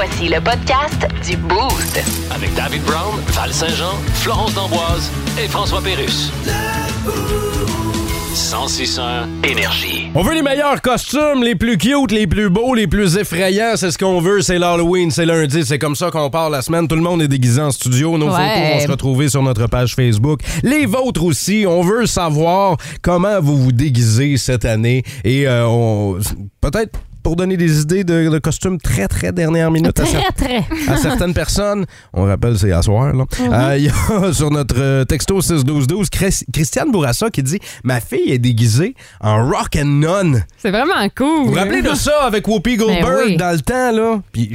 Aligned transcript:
Voici 0.00 0.28
le 0.28 0.40
podcast 0.40 1.08
du 1.28 1.36
Boost. 1.36 2.00
Avec 2.30 2.54
David 2.54 2.82
Brown, 2.84 3.16
Val 3.32 3.52
Saint-Jean, 3.52 3.96
Florence 4.14 4.54
D'Amboise 4.54 5.10
et 5.42 5.48
François 5.48 5.82
Pérus. 5.82 6.30
1061 8.30 9.26
Énergie. 9.42 10.08
On 10.14 10.22
veut 10.22 10.34
les 10.34 10.42
meilleurs 10.42 10.80
costumes, 10.82 11.42
les 11.42 11.56
plus 11.56 11.78
cute, 11.78 12.12
les 12.12 12.28
plus 12.28 12.48
beaux, 12.48 12.74
les 12.74 12.86
plus 12.86 13.16
effrayants. 13.16 13.72
C'est 13.74 13.90
ce 13.90 13.98
qu'on 13.98 14.20
veut. 14.20 14.40
C'est 14.40 14.60
l'Halloween, 14.60 15.10
c'est 15.10 15.26
lundi. 15.26 15.64
C'est 15.66 15.80
comme 15.80 15.96
ça 15.96 16.12
qu'on 16.12 16.30
part 16.30 16.48
la 16.48 16.62
semaine. 16.62 16.86
Tout 16.86 16.94
le 16.94 17.02
monde 17.02 17.20
est 17.20 17.26
déguisé 17.26 17.60
en 17.60 17.72
studio. 17.72 18.16
Nos 18.18 18.26
Ouais. 18.26 18.54
photos 18.54 18.72
vont 18.74 18.80
se 18.86 18.90
retrouver 18.92 19.28
sur 19.28 19.42
notre 19.42 19.66
page 19.66 19.96
Facebook. 19.96 20.42
Les 20.62 20.86
vôtres 20.86 21.24
aussi. 21.24 21.64
On 21.66 21.82
veut 21.82 22.06
savoir 22.06 22.76
comment 23.02 23.40
vous 23.40 23.56
vous 23.56 23.72
déguisez 23.72 24.36
cette 24.36 24.64
année. 24.64 25.02
Et 25.24 25.48
euh, 25.48 25.66
on... 25.66 26.18
peut-être 26.60 27.00
pour 27.28 27.36
donner 27.36 27.58
des 27.58 27.82
idées 27.82 28.04
de, 28.04 28.30
de 28.30 28.38
costumes 28.38 28.78
très, 28.80 29.06
très 29.06 29.32
dernière 29.32 29.70
minute 29.70 30.00
à 30.00 30.02
Très, 30.04 30.18
cer- 30.18 30.34
très. 30.34 30.90
à 30.90 30.96
certaines 30.96 31.34
personnes. 31.34 31.84
On 32.14 32.24
rappelle, 32.24 32.58
c'est 32.58 32.72
à 32.72 32.80
soir. 32.80 33.12
là. 33.12 33.24
Euh, 33.38 33.76
Il 33.76 33.84
y 33.84 33.88
a 33.90 34.32
sur 34.32 34.50
notre 34.50 34.76
euh, 34.78 35.04
texto 35.04 35.38
61212 35.42 36.08
Chris- 36.08 36.44
Christiane 36.50 36.90
Bourassa 36.90 37.28
qui 37.28 37.42
dit 37.42 37.58
Ma 37.84 38.00
fille 38.00 38.32
est 38.32 38.38
déguisée 38.38 38.94
en 39.20 39.46
rock 39.46 39.76
and 39.76 39.84
nun. 39.84 40.40
C'est 40.56 40.70
vraiment 40.70 41.06
cool. 41.14 41.44
Vous 41.44 41.50
vous 41.50 41.52
rappelez 41.58 41.82
de 41.82 41.92
ça 41.94 42.22
avec 42.22 42.48
Whoopi 42.48 42.78
Goldberg 42.78 43.04
Ben 43.04 43.24
oui. 43.26 43.36
dans 43.36 43.52
le 43.52 43.60
temps, 43.60 43.92
là? 43.92 44.22
Puis 44.32 44.50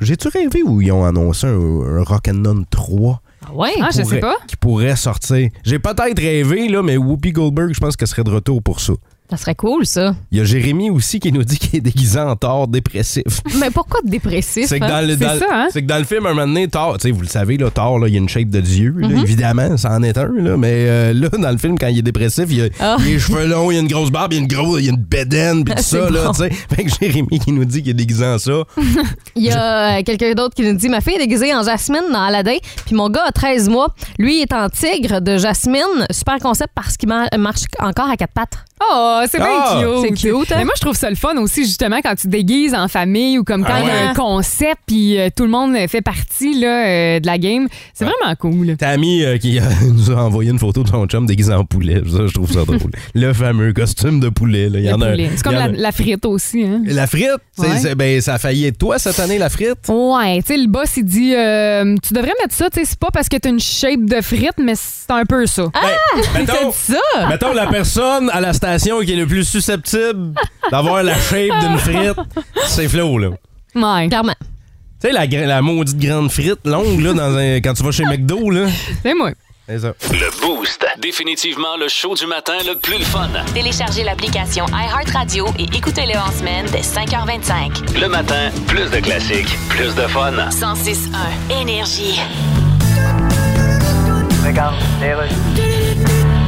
j'ai-tu 0.00 0.26
rêvé 0.26 0.64
ou 0.64 0.80
ils 0.82 0.90
ont 0.90 1.04
annoncé 1.04 1.46
un, 1.46 1.52
un 1.52 2.02
Rock 2.02 2.26
and 2.26 2.32
Nun 2.42 2.64
3? 2.68 3.22
Ah 3.46 3.54
ouais? 3.54 3.70
Ah, 3.80 3.90
je 3.96 4.02
sais 4.02 4.18
pas. 4.18 4.34
Qui 4.48 4.56
pourrait 4.56 4.96
sortir. 4.96 5.50
J'ai 5.64 5.78
peut-être 5.78 6.18
rêvé, 6.20 6.68
là, 6.68 6.82
mais 6.82 6.96
Whoopi 6.96 7.30
Goldberg, 7.30 7.72
je 7.72 7.78
pense 7.78 7.96
qu'elle 7.96 8.08
serait 8.08 8.24
de 8.24 8.30
retour 8.30 8.60
pour 8.60 8.80
ça. 8.80 8.94
Ça 9.30 9.36
serait 9.36 9.54
cool, 9.54 9.84
ça. 9.84 10.14
Il 10.32 10.38
y 10.38 10.40
a 10.40 10.44
Jérémy 10.44 10.88
aussi 10.90 11.20
qui 11.20 11.30
nous 11.32 11.44
dit 11.44 11.58
qu'il 11.58 11.76
est 11.76 11.80
déguisé 11.82 12.18
en 12.18 12.34
Thor 12.34 12.66
dépressif. 12.66 13.24
Mais 13.60 13.70
pourquoi 13.70 14.00
dépressif? 14.02 14.66
C'est 14.66 14.80
que, 14.80 14.84
hein? 14.84 14.88
dans 14.88 15.06
le, 15.06 15.12
hein? 15.52 15.68
que 15.74 15.78
dans 15.80 16.02
film, 16.04 16.24
un 16.26 16.30
moment 16.30 16.46
donné, 16.46 16.66
Thor, 16.68 16.96
tu 16.98 17.02
sais, 17.08 17.10
vous 17.10 17.20
le 17.20 17.26
savez, 17.28 17.58
là, 17.58 17.70
Thor, 17.70 17.98
là, 17.98 18.08
il 18.08 18.14
y 18.14 18.16
a 18.16 18.20
une 18.20 18.28
shape 18.28 18.48
de 18.48 18.60
Dieu, 18.60 18.94
là, 18.96 19.08
Mm-hmm. 19.08 19.22
évidemment, 19.22 19.76
ça 19.76 19.90
en 19.92 20.02
est 20.02 20.16
un, 20.16 20.28
là, 20.34 20.56
mais 20.56 20.72
euh, 20.88 21.12
là, 21.12 21.28
dans 21.28 21.50
le 21.50 21.58
film, 21.58 21.78
quand 21.78 21.88
il 21.88 21.98
est 21.98 22.02
dépressif, 22.02 22.46
il 22.50 22.62
a 22.62 22.68
Ah. 22.80 22.96
les 23.04 23.18
cheveux 23.18 23.46
longs, 23.46 23.70
il 23.70 23.74
y 23.74 23.76
a 23.76 23.80
une 23.80 23.88
grosse 23.88 24.10
barbe, 24.10 24.32
il 24.32 24.36
y 24.36 24.38
a 24.38 24.42
une 24.42 24.48
grosse, 24.48 24.80
il 24.80 24.86
y 24.86 24.88
a 24.88 24.92
une 24.92 24.96
bédaine, 24.96 25.64
puis 25.64 25.74
tout 25.74 25.82
ça, 25.82 26.08
là, 26.10 26.24
bon. 26.26 26.32
tu 26.32 26.38
sais. 26.38 26.50
Fait 26.50 26.84
que 26.84 26.90
Jérémy 27.00 27.38
qui 27.38 27.52
nous 27.52 27.64
dit 27.66 27.82
qu'il 27.82 27.90
est 27.90 27.94
déguisé 27.94 28.24
en 28.24 28.38
ça. 28.38 28.62
Il 29.36 29.44
y 29.44 29.50
a 29.50 29.98
euh, 29.98 30.02
quelqu'un 30.04 30.32
d'autre 30.34 30.54
qui 30.54 30.62
nous 30.62 30.74
dit 30.76 30.88
Ma 30.88 31.00
fille 31.00 31.14
est 31.14 31.18
déguisée 31.18 31.54
en 31.54 31.62
Jasmine 31.62 32.02
dans 32.12 32.22
Aladdin, 32.22 32.56
puis 32.86 32.94
mon 32.94 33.08
gars 33.08 33.24
a 33.28 33.32
13 33.32 33.68
mois. 33.68 33.94
Lui 34.18 34.38
il 34.38 34.42
est 34.42 34.52
en 34.52 34.68
tigre 34.68 35.20
de 35.20 35.36
Jasmine. 35.38 36.06
Super 36.10 36.38
concept 36.38 36.70
parce 36.74 36.96
qu'il 36.96 37.08
mar- 37.08 37.28
marche 37.38 37.62
encore 37.78 38.08
à 38.10 38.16
quatre 38.16 38.32
pattes. 38.32 38.58
Oh, 38.80 39.17
c'est 39.30 39.38
bien 39.38 39.46
Ah! 39.50 39.80
cute. 39.80 40.00
C'est 40.20 40.28
cute, 40.28 40.52
hein? 40.52 40.56
Mais 40.58 40.64
moi, 40.64 40.74
je 40.76 40.80
trouve 40.80 40.96
ça 40.96 41.08
le 41.10 41.16
fun 41.16 41.36
aussi, 41.38 41.64
justement, 41.64 41.98
quand 42.02 42.14
tu 42.14 42.22
te 42.26 42.28
déguises 42.28 42.74
en 42.74 42.88
famille 42.88 43.38
ou 43.38 43.44
comme 43.44 43.64
quand 43.64 43.72
Ah 43.74 43.80
il 43.82 43.86
y 43.86 43.90
a 43.90 43.94
ouais? 43.94 44.08
un 44.10 44.14
concept 44.14 44.78
puis 44.86 45.18
euh, 45.18 45.28
tout 45.34 45.44
le 45.44 45.50
monde 45.50 45.74
fait 45.88 46.00
partie 46.02 46.58
là, 46.60 46.86
euh, 46.86 47.20
de 47.20 47.26
la 47.26 47.38
game. 47.38 47.68
C'est 47.94 48.04
vraiment 48.04 48.34
cool. 48.38 48.76
Tammy 48.76 49.24
euh, 49.24 49.38
qui 49.38 49.58
euh, 49.58 49.62
nous 49.92 50.10
a 50.10 50.16
envoyé 50.16 50.50
une 50.50 50.58
photo 50.58 50.82
de 50.82 50.88
son 50.88 51.06
chum 51.06 51.26
déguisé 51.26 51.52
en 51.52 51.64
poulet. 51.64 52.02
Ça, 52.10 52.26
je 52.26 52.32
trouve 52.34 52.50
ça 52.52 52.64
drôle. 52.64 52.78
Le 53.14 53.32
fameux 53.32 53.72
costume 53.72 54.20
de 54.20 54.28
poulet. 54.28 54.68
là. 54.68 54.78
Il 54.78 54.84
y 54.84 54.88
Le 54.88 54.94
en 54.94 55.00
a 55.00 55.06
un- 55.06 55.10
poulet. 55.12 55.30
C'est 55.36 55.42
comme 55.42 55.52
il 55.54 55.58
y 55.58 55.62
en 55.62 55.66
la, 55.66 55.72
a- 55.72 55.76
la 55.82 55.92
frite 55.92 56.24
aussi. 56.26 56.62
Hein? 56.64 56.82
La 56.86 57.06
frite, 57.06 57.28
c'est- 57.56 57.62
Ouais. 57.62 57.78
c'est- 57.78 57.94
ben, 57.94 58.20
ça 58.20 58.34
a 58.34 58.38
failli 58.38 58.66
être 58.66 58.78
toi 58.78 58.98
cette 58.98 59.18
année, 59.20 59.38
la 59.38 59.48
frite? 59.48 59.78
Ouais, 59.88 60.40
tu 60.42 60.48
sais, 60.54 60.56
le 60.58 60.66
boss, 60.68 60.96
il 60.96 61.04
dit 61.04 61.34
euh, 61.34 61.94
Tu 62.06 62.14
devrais 62.14 62.32
mettre 62.40 62.54
ça, 62.54 62.68
tu 62.70 62.80
sais, 62.80 62.86
c'est 62.86 62.98
pas 62.98 63.08
parce 63.12 63.28
que 63.28 63.36
t'as 63.36 63.50
une 63.50 63.60
shape 63.60 64.04
de 64.04 64.20
frite, 64.20 64.54
mais 64.58 64.74
c'est 64.76 65.10
un 65.12 65.24
peu 65.24 65.46
ça. 65.46 65.64
Ben, 65.64 66.22
mettons, 66.40 66.72
C'est 66.72 66.92
ça! 66.94 67.28
mettons 67.28 67.52
la 67.52 67.66
personne 67.66 68.30
à 68.30 68.40
la 68.40 68.52
station 68.52 69.00
qui 69.00 69.07
est 69.12 69.16
le 69.16 69.26
plus 69.26 69.44
susceptible 69.44 70.34
d'avoir 70.70 71.02
la 71.02 71.14
shape 71.14 71.58
d'une 71.60 71.78
frite, 71.78 72.16
c'est 72.66 72.88
Flo, 72.88 73.18
là. 73.18 73.30
Ouais, 73.74 74.08
Clairement. 74.08 74.34
Tu 75.00 75.06
sais, 75.06 75.12
la, 75.12 75.26
gra- 75.28 75.46
la 75.46 75.62
maudite 75.62 75.96
grande 75.98 76.30
frite 76.30 76.58
longue, 76.64 77.00
là, 77.00 77.12
dans 77.12 77.36
un- 77.36 77.56
quand 77.60 77.72
tu 77.74 77.82
vas 77.84 77.92
chez 77.92 78.04
McDo, 78.04 78.50
là. 78.50 78.66
c'est 79.02 79.14
moi. 79.14 79.30
C'est 79.68 79.78
ça. 79.80 79.92
Le 80.12 80.40
Boost. 80.40 80.84
Définitivement 80.98 81.76
le 81.78 81.88
show 81.88 82.14
du 82.14 82.26
matin 82.26 82.54
le 82.66 82.76
plus 82.78 82.98
le 82.98 83.04
fun. 83.04 83.28
Téléchargez 83.54 84.02
l'application 84.02 84.64
iHeartRadio 84.68 85.46
et 85.58 85.64
écoutez-le 85.76 86.18
en 86.18 86.32
semaine 86.32 86.64
dès 86.72 86.80
5h25. 86.80 88.00
Le 88.00 88.08
matin, 88.08 88.50
plus 88.66 88.90
de 88.90 88.96
classiques, 88.96 89.56
plus 89.68 89.94
de 89.94 90.06
fun. 90.08 90.32
106.1 90.50 91.60
Énergie. 91.60 92.18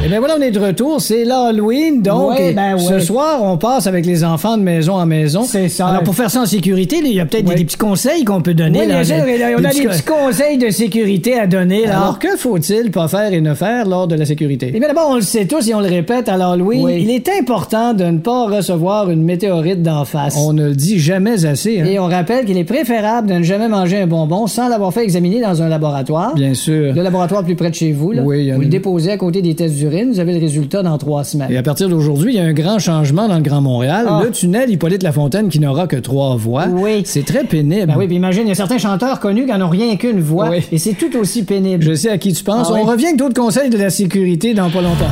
Eh 0.03 0.07
bien 0.07 0.17
voilà, 0.19 0.35
on 0.39 0.41
est 0.41 0.49
de 0.51 0.59
retour. 0.59 0.99
C'est 0.99 1.23
l'Halloween, 1.25 2.01
donc. 2.01 2.31
Ouais, 2.31 2.53
ben 2.53 2.75
Ce 2.79 2.99
soir, 2.99 3.41
on 3.43 3.57
passe 3.57 3.85
avec 3.85 4.03
les 4.05 4.23
enfants 4.23 4.57
de 4.57 4.63
maison 4.63 4.93
en 4.95 5.05
maison. 5.05 5.43
C'est 5.43 5.69
ça. 5.69 5.87
Alors, 5.87 6.01
pour 6.03 6.15
faire 6.15 6.31
ça 6.31 6.41
en 6.41 6.45
sécurité, 6.47 6.97
il 7.05 7.13
y 7.13 7.19
a 7.19 7.25
peut-être 7.25 7.47
Ouais. 7.47 7.53
des 7.55 7.65
petits 7.65 7.77
conseils 7.77 8.23
qu'on 8.23 8.41
peut 8.41 8.55
donner. 8.55 8.79
Oui, 8.79 8.87
là, 8.87 8.95
bien 8.95 9.03
sûr, 9.03 9.23
des- 9.23 9.55
on 9.59 9.63
a 9.63 9.69
des 9.71 9.81
petits 9.83 10.01
conseils 10.03 10.57
de 10.57 10.69
sécurité 10.71 11.39
à 11.39 11.45
donner. 11.45 11.85
Alors, 11.85 12.17
que 12.17 12.35
faut-il 12.35 12.89
pas 12.89 13.07
faire 13.07 13.31
et 13.31 13.41
ne 13.41 13.53
faire 13.53 13.87
lors 13.87 14.07
de 14.07 14.15
la 14.15 14.25
sécurité? 14.25 14.71
Eh 14.73 14.79
bien, 14.79 14.87
d'abord, 14.87 15.07
on 15.11 15.15
le 15.15 15.21
sait 15.21 15.45
tous 15.45 15.67
et 15.69 15.75
on 15.75 15.79
le 15.81 15.87
répète 15.87 16.27
à 16.29 16.35
l'Halloween. 16.37 16.83
Oui. 16.83 17.01
Il 17.03 17.11
est 17.11 17.29
important 17.39 17.93
de 17.93 18.03
ne 18.05 18.17
pas 18.17 18.47
recevoir 18.47 19.09
une 19.11 19.21
météorite 19.23 19.83
d'en 19.83 20.03
face. 20.05 20.35
On 20.37 20.53
ne 20.53 20.69
le 20.69 20.75
dit 20.75 20.97
jamais 20.99 21.45
assez. 21.45 21.73
Et 21.85 21.99
on 21.99 22.07
rappelle 22.07 22.45
qu'il 22.45 22.57
est 22.57 22.63
préférable 22.63 23.29
de 23.29 23.35
ne 23.35 23.43
jamais 23.43 23.67
manger 23.67 23.97
un 24.01 24.07
bonbon 24.07 24.47
sans 24.47 24.67
l'avoir 24.67 24.91
fait 24.93 25.03
examiner 25.03 25.41
dans 25.41 25.61
un 25.61 25.69
laboratoire. 25.69 26.33
Bien 26.33 26.55
sûr. 26.55 26.93
Le 26.95 27.03
laboratoire 27.03 27.43
plus 27.43 27.55
près 27.55 27.69
de 27.69 27.75
chez 27.75 27.91
vous, 27.91 28.11
là. 28.13 28.23
Oui, 28.25 28.39
il 28.39 28.45
y 28.47 28.51
en 28.51 28.55
Vous 28.55 28.61
le 28.61 28.67
déposez 28.67 29.11
à 29.11 29.17
côté 29.17 29.41
des 29.43 29.53
tests 29.53 29.75
vous 30.11 30.19
avez 30.19 30.33
le 30.33 30.39
résultat 30.39 30.83
dans 30.83 30.97
trois 30.97 31.23
semaines. 31.23 31.51
Et 31.51 31.57
à 31.57 31.63
partir 31.63 31.89
d'aujourd'hui, 31.89 32.33
il 32.33 32.37
y 32.37 32.39
a 32.39 32.45
un 32.45 32.53
grand 32.53 32.79
changement 32.79 33.27
dans 33.27 33.35
le 33.35 33.41
Grand 33.41 33.61
Montréal. 33.61 34.05
Ah. 34.09 34.21
Le 34.23 34.31
tunnel 34.31 34.69
Hippolyte 34.69 35.03
Lafontaine 35.03 35.49
qui 35.49 35.59
n'aura 35.59 35.87
que 35.87 35.97
trois 35.97 36.35
voies. 36.35 36.67
Oui. 36.69 37.01
C'est 37.05 37.25
très 37.25 37.43
pénible. 37.43 37.87
Ben 37.87 37.95
oui, 37.97 38.07
puis 38.07 38.15
imagine, 38.15 38.43
il 38.45 38.49
y 38.49 38.51
a 38.51 38.55
certains 38.55 38.77
chanteurs 38.77 39.19
connus 39.19 39.45
qui 39.45 39.51
n'en 39.51 39.67
ont 39.67 39.69
rien 39.69 39.95
qu'une 39.97 40.21
voix. 40.21 40.49
Oui. 40.49 40.63
Et 40.71 40.77
c'est 40.77 40.93
tout 40.93 41.15
aussi 41.17 41.43
pénible. 41.43 41.83
Je 41.83 41.93
sais 41.93 42.09
à 42.09 42.17
qui 42.17 42.33
tu 42.33 42.43
penses. 42.43 42.67
Ah 42.69 42.73
oui? 42.73 42.79
On 42.83 42.85
revient 42.85 43.07
avec 43.07 43.17
d'autres 43.17 43.39
conseils 43.39 43.69
de 43.69 43.77
la 43.77 43.89
sécurité 43.89 44.53
dans 44.53 44.69
pas 44.69 44.81
longtemps. 44.81 45.11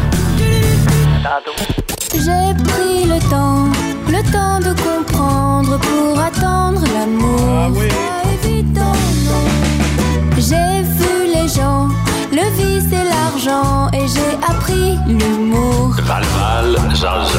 J'ai 2.13 2.53
pris 2.63 3.05
le 3.05 3.19
temps, 3.29 3.65
le 4.07 4.31
temps 4.31 4.59
de 4.59 4.73
comprendre 4.81 5.79
pour 5.79 6.19
attendre 6.19 6.81
l'amour. 6.93 7.77
Pas 7.77 8.47
évident, 8.47 8.95
non. 9.25 9.45
J'ai 10.37 10.81
vu 10.83 11.27
les 11.33 11.47
gens, 11.47 11.87
le 12.31 12.45
vice 12.57 12.91
et 12.91 13.08
l'argent, 13.29 13.89
et 13.93 14.07
j'ai 14.07 14.35
appris 14.47 14.97
l'humour. 15.07 15.95
Val-Val, 16.01 16.75
Jazz. 16.95 17.37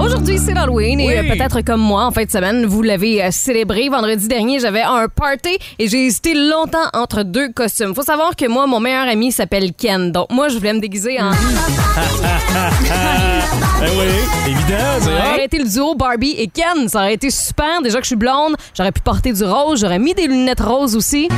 Aujourd'hui, 0.00 0.38
c'est 0.38 0.54
l'Halloween 0.54 1.00
et 1.00 1.18
euh, 1.18 1.22
peut-être 1.22 1.60
comme 1.60 1.80
moi, 1.80 2.06
en 2.06 2.10
fin 2.10 2.24
de 2.24 2.30
semaine, 2.30 2.64
vous 2.64 2.82
l'avez 2.82 3.22
euh, 3.22 3.28
célébré. 3.30 3.88
Vendredi 3.88 4.26
dernier, 4.26 4.58
j'avais 4.58 4.82
un 4.82 5.06
party 5.08 5.58
et 5.78 5.88
j'ai 5.88 6.06
hésité 6.06 6.34
longtemps 6.34 6.88
entre 6.94 7.22
deux 7.24 7.52
costumes. 7.52 7.94
Faut 7.94 8.02
savoir 8.02 8.36
que 8.36 8.48
moi, 8.48 8.66
mon 8.66 8.80
meilleur 8.80 9.06
ami 9.06 9.32
s'appelle 9.32 9.72
Ken. 9.74 10.12
Donc, 10.12 10.30
moi, 10.30 10.48
je 10.48 10.56
voulais 10.56 10.72
me 10.72 10.80
déguiser 10.80 11.20
en. 11.20 11.30
Ben 11.30 11.36
oui, 13.82 14.50
évident, 14.50 14.76
c'est 15.00 15.04
Ça 15.04 15.28
aurait 15.28 15.44
été 15.44 15.58
le 15.58 15.68
duo 15.68 15.94
Barbie 15.94 16.34
et 16.38 16.48
Ken. 16.48 16.88
Ça 16.88 17.00
aurait 17.00 17.14
été 17.14 17.30
super. 17.30 17.82
Déjà 17.82 17.98
que 17.98 18.04
je 18.04 18.08
suis 18.08 18.16
blonde, 18.16 18.54
j'aurais 18.76 18.92
pu 18.92 19.02
porter 19.02 19.32
du 19.32 19.44
rose. 19.44 19.80
J'aurais 19.80 19.98
mis 19.98 20.14
des 20.14 20.26
lunettes 20.26 20.60
roses 20.60 20.96
aussi. 20.96 21.28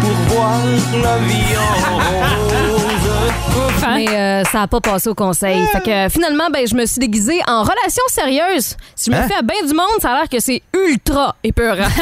Mais 3.94 4.08
euh, 4.08 4.44
ça 4.44 4.60
n'a 4.60 4.66
pas 4.66 4.80
passé 4.80 5.08
au 5.08 5.14
conseil. 5.14 5.66
Fait 5.68 5.80
que 5.82 5.90
euh, 5.90 6.08
finalement, 6.08 6.48
ben, 6.52 6.66
je 6.66 6.74
me 6.74 6.86
suis 6.86 6.98
déguisée 6.98 7.40
en 7.46 7.62
relation 7.62 8.02
sérieuse. 8.08 8.76
Si 8.96 9.10
je 9.10 9.16
me 9.16 9.20
Hein? 9.22 9.28
fais 9.28 9.34
à 9.36 9.42
bien 9.42 9.60
du 9.66 9.74
monde, 9.74 9.86
ça 10.00 10.10
a 10.10 10.14
l'air 10.14 10.28
que 10.28 10.40
c'est 10.40 10.62
ultra 10.74 11.36
épeurant. 11.44 11.84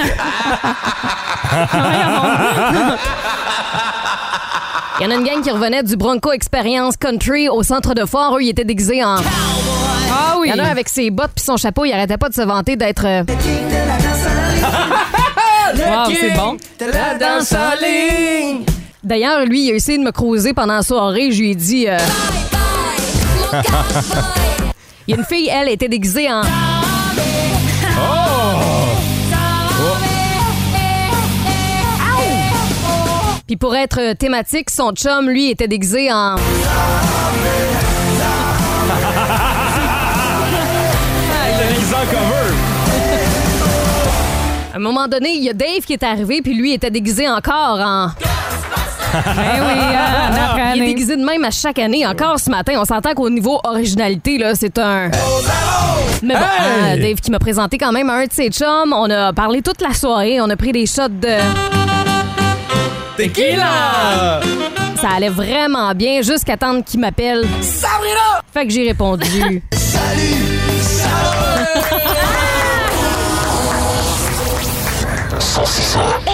Il 5.01 5.05
y 5.05 5.09
en 5.09 5.11
a 5.11 5.15
une 5.15 5.25
gang 5.25 5.43
qui 5.43 5.51
revenait 5.51 5.83
du 5.83 5.97
Bronco 5.97 6.31
Experience 6.33 6.97
Country 6.97 7.49
au 7.49 7.63
centre 7.63 7.95
de 7.95 8.05
foire. 8.05 8.37
Eux, 8.37 8.43
ils 8.43 8.51
étaient 8.51 8.65
déguisés 8.65 9.03
en. 9.03 9.17
Ah 9.17 10.37
oui. 10.39 10.49
Il 10.53 10.57
y 10.57 10.61
en 10.61 10.65
a 10.65 10.69
un 10.69 10.71
avec 10.71 10.89
ses 10.89 11.11
bottes 11.11 11.33
puis 11.35 11.45
son 11.45 11.57
chapeau. 11.57 11.85
Il 11.85 11.93
arrêtait 11.93 12.19
pas 12.19 12.29
de 12.29 12.35
se 12.35 12.43
vanter 12.43 12.77
d'être. 12.77 13.05
euh, 13.07 13.25
Wow, 15.75 16.13
c'est 16.15 16.35
bon. 16.35 16.57
La 16.81 17.15
danse 17.19 17.53
en 17.53 17.75
ligne. 17.83 18.65
D'ailleurs, 19.05 19.45
lui, 19.47 19.67
il 19.67 19.73
a 19.73 19.75
essayé 19.75 19.99
de 19.99 20.05
me 20.05 20.13
croiser 20.13 20.53
pendant 20.55 20.75
la 20.75 20.83
soirée. 20.83 21.33
Je 21.33 21.41
lui 21.41 21.51
ai 21.51 21.55
dit. 21.55 21.89
euh, 21.89 21.99
Il 25.09 25.11
y 25.11 25.15
a 25.15 25.17
une 25.19 25.25
fille, 25.25 25.49
elle, 25.49 25.69
était 25.69 25.89
déguisée 25.89 26.33
en. 26.33 26.43
Puis 33.47 33.57
pour 33.57 33.75
être 33.75 33.99
euh, 34.01 34.15
thématique, 34.15 34.71
son 34.71 34.93
chum, 34.93 35.29
lui, 35.29 35.51
était 35.51 35.67
déguisé 35.69 36.13
en. 36.13 36.37
déguisé 41.69 41.95
en 41.95 42.07
cover. 42.07 42.55
À 44.73 44.77
un 44.77 44.79
moment 44.79 45.09
donné, 45.09 45.35
il 45.35 45.43
y 45.43 45.51
a 45.51 45.53
Dave 45.53 45.81
qui 45.85 45.93
est 45.93 46.03
arrivé, 46.03 46.41
puis 46.41 46.55
lui 46.55 46.73
était 46.73 46.91
déguisé 46.91 47.29
encore 47.29 47.81
en. 47.81 48.11
Ben 49.13 49.61
oui, 49.61 49.81
hein, 49.95 50.31
on 50.31 50.35
apprend 50.45 50.57
Il 50.57 50.61
est 50.61 50.83
année. 50.83 50.87
déguisé 50.87 51.17
de 51.17 51.25
même 51.25 51.45
à 51.45 51.51
chaque 51.51 51.79
année. 51.79 52.07
Encore 52.07 52.39
ce 52.39 52.51
matin, 52.51 52.75
on 52.79 52.85
s'entend 52.85 53.13
qu'au 53.15 53.29
niveau 53.31 53.61
originalité, 53.65 54.39
là, 54.39 54.55
c'est 54.55 54.79
un. 54.79 55.11
Mais 56.23 56.35
bon, 56.35 56.41
Hey! 56.41 56.93
hein, 56.93 56.97
Dave 56.99 57.17
qui 57.21 57.31
m'a 57.31 57.39
présenté 57.39 57.79
quand 57.79 57.93
même 57.93 58.09
un 58.11 58.25
de 58.27 58.33
ses 58.33 58.49
chums. 58.51 58.93
On 58.97 59.11
a 59.11 59.33
parlé 59.33 59.61
toute 59.63 59.81
la 59.83 59.93
soirée. 59.93 60.41
On 60.41 60.49
a 60.51 60.57
pris 60.57 60.73
des 60.73 60.87
shots 60.87 61.09
de. 61.09 61.37
Tequila! 63.17 64.41
Ça 65.01 65.09
allait 65.17 65.29
vraiment 65.29 65.93
bien 65.95 66.23
jusqu'à 66.23 66.57
temps 66.57 66.81
qu'il 66.81 67.01
m'appelle. 67.01 67.45
Sabrina! 67.61 68.41
Fait 68.55 68.67
que 68.67 68.73
j'ai 68.73 68.87
répondu. 68.89 69.63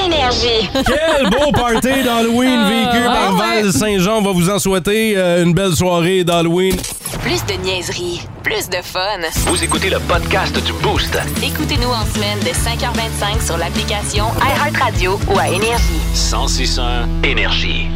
Énergie. 0.07 0.69
Quel 0.87 1.29
beau 1.31 1.51
party 1.53 2.03
d'Halloween 2.05 2.69
vécu 2.69 3.05
Ah, 3.09 3.13
par 3.15 3.33
ouais. 3.35 3.63
Val 3.63 3.73
Saint-Jean. 3.73 4.19
On 4.19 4.23
va 4.23 4.31
vous 4.33 4.49
en 4.49 4.59
souhaiter 4.61 5.15
euh, 5.17 5.43
une 5.43 5.53
belle 5.55 5.75
soirée 5.75 6.23
d'Halloween. 6.23 6.77
Plus 7.23 7.45
de 7.47 7.55
niaiserie, 7.65 8.23
plus 8.45 8.69
de 8.69 8.77
fun. 8.83 9.01
Vous 9.47 9.63
écoutez 9.65 9.91
le 9.91 9.99
podcast 9.99 10.55
du 10.65 10.73
Boost. 10.75 11.19
Écoutez-nous 11.43 11.89
en 11.89 12.05
semaine 12.15 12.39
de 12.41 12.51
5h25 12.51 13.45
sur 13.45 13.57
l'application 13.59 14.27
iHeartRadio 14.41 15.19
ou 15.29 15.39
à 15.39 15.49
Énergie. 15.49 16.01
1061 16.15 17.09
Énergie. 17.25 17.89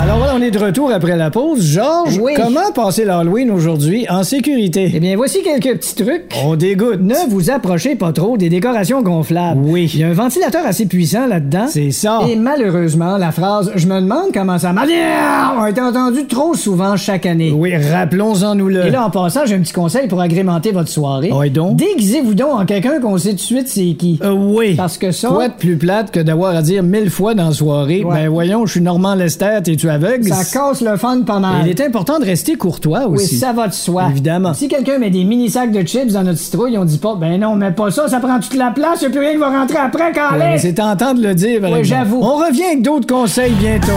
Alors 0.00 0.18
voilà, 0.18 0.34
on 0.36 0.42
est 0.42 0.50
de 0.50 0.58
retour 0.58 0.90
après 0.90 1.16
la 1.16 1.30
pause. 1.30 1.64
Georges, 1.64 2.18
Oui. 2.20 2.32
comment 2.36 2.72
passer 2.74 3.04
l'Halloween 3.04 3.50
aujourd'hui 3.50 4.06
en 4.08 4.22
sécurité? 4.24 4.90
Eh 4.94 4.98
bien, 5.00 5.16
voici 5.16 5.38
quelques 5.42 5.78
petits 5.78 5.94
trucs. 5.94 6.24
On 6.44 6.56
dégoûte. 6.56 7.00
Ne 7.00 7.14
vous 7.30 7.50
approchez 7.50 7.94
pas 7.94 8.12
trop 8.12 8.36
des 8.36 8.48
décorations 8.48 9.02
gonflables. 9.02 9.60
Oui. 9.62 9.90
Il 9.94 10.00
y 10.00 10.04
a 10.04 10.08
un 10.08 10.12
ventilateur 10.14 10.62
assez 10.66 10.86
puissant 10.86 11.26
là-dedans. 11.26 11.66
C'est 11.68 11.90
ça. 11.90 12.20
Et 12.28 12.34
malheureusement, 12.36 13.18
la 13.18 13.30
phrase 13.30 13.70
Je 13.76 13.86
me 13.86 14.00
demande 14.00 14.32
comment 14.34 14.58
ça 14.58 14.72
marche 14.72 14.88
a 14.90 15.68
été 15.70 15.80
entendue 15.80 16.26
trop 16.26 16.54
souvent 16.54 16.96
chaque 16.96 17.26
année. 17.26 17.52
Oui, 17.54 17.76
rappelons-en-nous 17.76 18.68
le. 18.68 18.86
Et 18.86 18.90
là, 18.90 19.04
en 19.04 19.10
passant, 19.10 19.46
j'ai 19.46 19.54
un 19.56 19.60
petit 19.60 19.72
conseil 19.72 20.08
pour 20.08 20.20
agrémenter 20.20 20.72
votre 20.72 20.88
soirée. 20.88 21.30
Ouais, 21.32 21.50
donc? 21.50 21.76
Déguisez-vous 21.76 22.34
donc 22.34 22.60
en 22.60 22.64
quelqu'un 22.66 23.00
qu'on 23.00 23.18
sait 23.18 23.30
tout 23.30 23.36
de 23.36 23.40
suite 23.40 23.68
c'est 23.68 23.94
qui. 23.94 24.18
Euh, 24.22 24.32
oui. 24.32 24.74
Parce 24.76 24.96
que 24.98 25.10
ça, 25.12 25.28
Quoi 25.28 25.48
de 25.48 25.54
plus 25.54 25.76
plate 25.76 26.10
que 26.10 26.20
d'avoir 26.20 26.54
à 26.56 26.62
dire 26.62 26.82
mille 26.82 27.10
fois 27.10 27.34
dans 27.34 27.48
la 27.48 27.52
soirée, 27.52 28.02
Ouais. 28.08 28.14
ben 28.24 28.28
voyons, 28.28 28.66
je 28.66 28.72
suis 28.72 28.80
Normand 28.80 29.14
Lester, 29.14 29.58
t'es-tu 29.64 29.88
aveugle? 29.88 30.28
ça 30.28 30.44
casse 30.44 30.80
le 30.80 30.96
fun 30.96 31.22
pas 31.22 31.38
mal. 31.38 31.62
Il 31.64 31.68
est 31.70 31.80
important 31.80 32.18
de 32.18 32.24
rester 32.24 32.56
courtois 32.56 33.06
Oui, 33.08 33.16
aussi. 33.16 33.36
ça 33.38 33.52
va 33.52 33.68
de 33.68 33.72
soi. 33.74 34.06
Évidemment. 34.10 34.54
Si 34.54 34.68
quelqu'un 34.68 34.98
met 34.98 35.10
des 35.10 35.24
mini 35.24 35.50
sacs 35.50 35.72
de 35.72 35.80
chips 35.86 36.12
dans 36.12 36.22
notre 36.22 36.38
citrouille, 36.38 36.76
on 36.78 36.84
dit 36.84 36.98
pas, 36.98 37.14
ben 37.14 37.38
non, 37.40 37.54
mets 37.54 37.70
pas 37.72 37.90
ça, 37.90 38.08
ça 38.08 38.20
prend 38.20 38.38
toute 38.40 38.54
la 38.54 38.70
place, 38.70 39.02
y'a 39.02 39.10
plus 39.10 39.20
rien 39.20 39.32
qui 39.32 39.36
va 39.38 39.50
rentrer 39.50 39.78
après 39.78 40.12
quand 40.12 40.36
l'air. 40.36 40.58
c'est 40.60 40.74
tentant 40.74 41.14
de 41.14 41.22
le 41.22 41.34
dire, 41.34 41.60
Oui, 41.62 41.84
j'avoue. 41.84 42.20
On 42.22 42.36
revient 42.36 42.64
avec 42.64 42.82
d'autres 42.82 43.06
conseils 43.06 43.52
bientôt. 43.52 43.92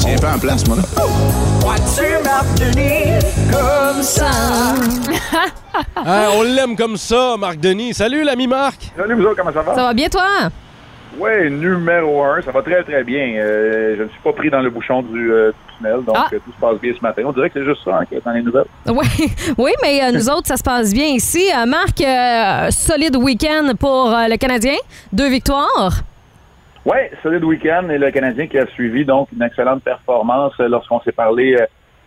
Tiens 0.00 0.16
pas 0.20 0.34
en 0.34 0.38
place, 0.38 0.66
moi, 0.66 0.76
là. 0.76 0.82
Hein, 5.96 6.28
on 6.34 6.42
l'aime 6.42 6.76
comme 6.76 6.96
ça, 6.96 7.36
Marc 7.38 7.58
Denis. 7.58 7.94
Salut, 7.94 8.22
l'ami 8.24 8.46
Marc. 8.46 8.90
Salut, 8.96 9.14
vous 9.14 9.24
autres, 9.24 9.36
comment 9.36 9.52
ça 9.52 9.62
va? 9.62 9.74
Ça 9.74 9.82
va 9.84 9.94
bien, 9.94 10.08
toi? 10.08 10.26
Oui, 11.18 11.50
numéro 11.50 12.22
un, 12.24 12.40
ça 12.42 12.50
va 12.50 12.62
très, 12.62 12.82
très 12.82 13.04
bien. 13.04 13.34
Euh, 13.36 13.94
je 13.98 14.02
ne 14.04 14.08
suis 14.08 14.20
pas 14.22 14.32
pris 14.32 14.50
dans 14.50 14.60
le 14.60 14.70
bouchon 14.70 15.02
du, 15.02 15.32
euh, 15.32 15.52
tunnel, 15.76 16.02
donc 16.04 16.16
Ah. 16.18 16.28
euh, 16.32 16.38
tout 16.44 16.52
se 16.52 16.60
passe 16.60 16.78
bien 16.80 16.92
ce 16.96 17.02
matin. 17.02 17.22
On 17.26 17.32
dirait 17.32 17.50
que 17.50 17.60
c'est 17.60 17.66
juste 17.66 17.82
ça, 17.84 17.98
hein, 18.00 18.04
qui 18.08 18.14
est 18.14 18.24
dans 18.24 18.32
les 18.32 18.42
nouvelles. 18.42 18.64
Oui, 18.88 19.06
oui 19.58 19.72
mais 19.82 20.02
euh, 20.02 20.12
nous 20.12 20.28
autres, 20.30 20.46
ça 20.46 20.56
se 20.56 20.62
passe 20.62 20.92
bien 20.92 21.06
ici. 21.06 21.44
Euh, 21.56 21.66
Marc, 21.66 22.00
euh, 22.00 22.70
solide 22.70 23.16
week-end 23.16 23.72
pour 23.78 24.10
euh, 24.14 24.28
le 24.28 24.36
Canadien. 24.36 24.76
Deux 25.12 25.28
victoires. 25.28 26.00
Oui, 26.86 26.96
solide 27.22 27.44
week-end 27.44 27.88
et 27.90 27.98
le 27.98 28.10
Canadien 28.10 28.46
qui 28.46 28.58
a 28.58 28.66
suivi 28.68 29.04
donc 29.04 29.28
une 29.32 29.42
excellente 29.42 29.82
performance 29.82 30.54
euh, 30.60 30.68
lorsqu'on 30.68 31.00
s'est 31.00 31.12
parlé 31.12 31.54
euh, 31.54 31.66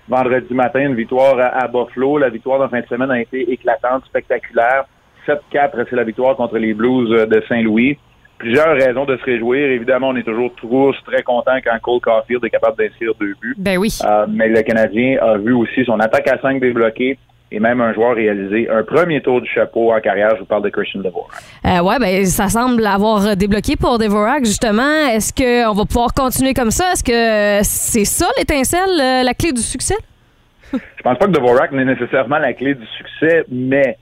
vendredi 0.10 0.52
matin, 0.54 0.80
une 0.80 0.96
victoire 0.96 1.38
à, 1.40 1.64
à 1.64 1.68
Buffalo. 1.68 2.18
La 2.18 2.30
victoire 2.30 2.60
de 2.60 2.68
fin 2.68 2.82
de 2.82 2.88
semaine 2.88 3.12
a 3.12 3.22
été 3.22 3.52
éclatante, 3.52 4.04
spectaculaire. 4.06 4.86
7-4, 5.28 5.86
c'est 5.90 5.96
la 5.96 6.04
victoire 6.04 6.36
contre 6.36 6.58
les 6.58 6.74
Blues 6.74 7.12
euh, 7.12 7.26
de 7.26 7.44
Saint-Louis. 7.48 7.98
Plusieurs 8.40 8.74
raisons 8.74 9.06
de 9.06 9.16
se 9.16 9.24
réjouir. 9.24 9.70
Évidemment, 9.70 10.10
on 10.10 10.16
est 10.16 10.24
toujours 10.24 10.52
tous 10.56 10.96
très 11.06 11.22
contents 11.22 11.60
quand 11.64 11.78
Cole 11.82 12.02
Caulfield 12.02 12.44
est 12.44 12.50
capable 12.50 12.78
d'inscrire 12.78 13.12
deux 13.20 13.36
buts. 13.40 13.56
Ben 13.58 13.78
oui. 13.78 13.98
Euh, 14.04 14.26
mais 14.28 14.50
le 14.50 14.62
Canadien 14.64 15.18
a 15.22 15.38
vu 15.38 15.54
aussi 15.54 15.86
son 15.86 16.00
attaque 16.00 16.28
à 16.28 16.40
5 16.40 16.60
débloquée 16.60 17.18
et 17.54 17.60
même 17.60 17.80
un 17.82 17.94
joueur 17.94 18.16
réaliser 18.16 18.68
un 18.68 18.84
premier 18.84 19.22
tour 19.22 19.40
du 19.40 19.48
chapeau 19.48 19.94
en 19.94 20.02
carrière. 20.02 20.32
Je 20.36 20.40
vous 20.40 20.46
parle 20.46 20.64
de 20.64 20.70
Christian 20.70 21.02
Devorak. 21.02 21.30
Euh, 21.66 21.82
ouais, 21.84 22.00
ben 22.00 22.26
ça 22.26 22.50
semble 22.50 22.84
avoir 22.86 23.38
débloqué 23.38 23.76
pour 23.76 24.00
Devorak, 24.00 24.44
justement. 24.44 25.08
Est-ce 25.12 25.32
qu'on 25.32 25.74
va 25.74 25.86
pouvoir 25.86 26.16
continuer 26.16 26.56
comme 26.56 26.72
ça? 26.72 26.94
Est-ce 26.94 27.04
que 27.04 27.64
c'est 27.64 28.06
ça 28.06 28.26
l'étincelle, 28.40 29.00
euh, 29.00 29.24
la 29.24 29.34
clé 29.36 29.52
du 29.52 29.62
succès? 29.62 29.96
Je 30.74 31.04
pense 31.04 31.18
pas 31.20 31.28
que 31.28 31.32
Devorak 31.32 31.72
n'est 31.72 31.86
nécessairement 31.86 32.40
la 32.40 32.54
clé 32.54 32.74
du 32.74 32.88
succès, 32.88 33.46
mais 33.52 34.00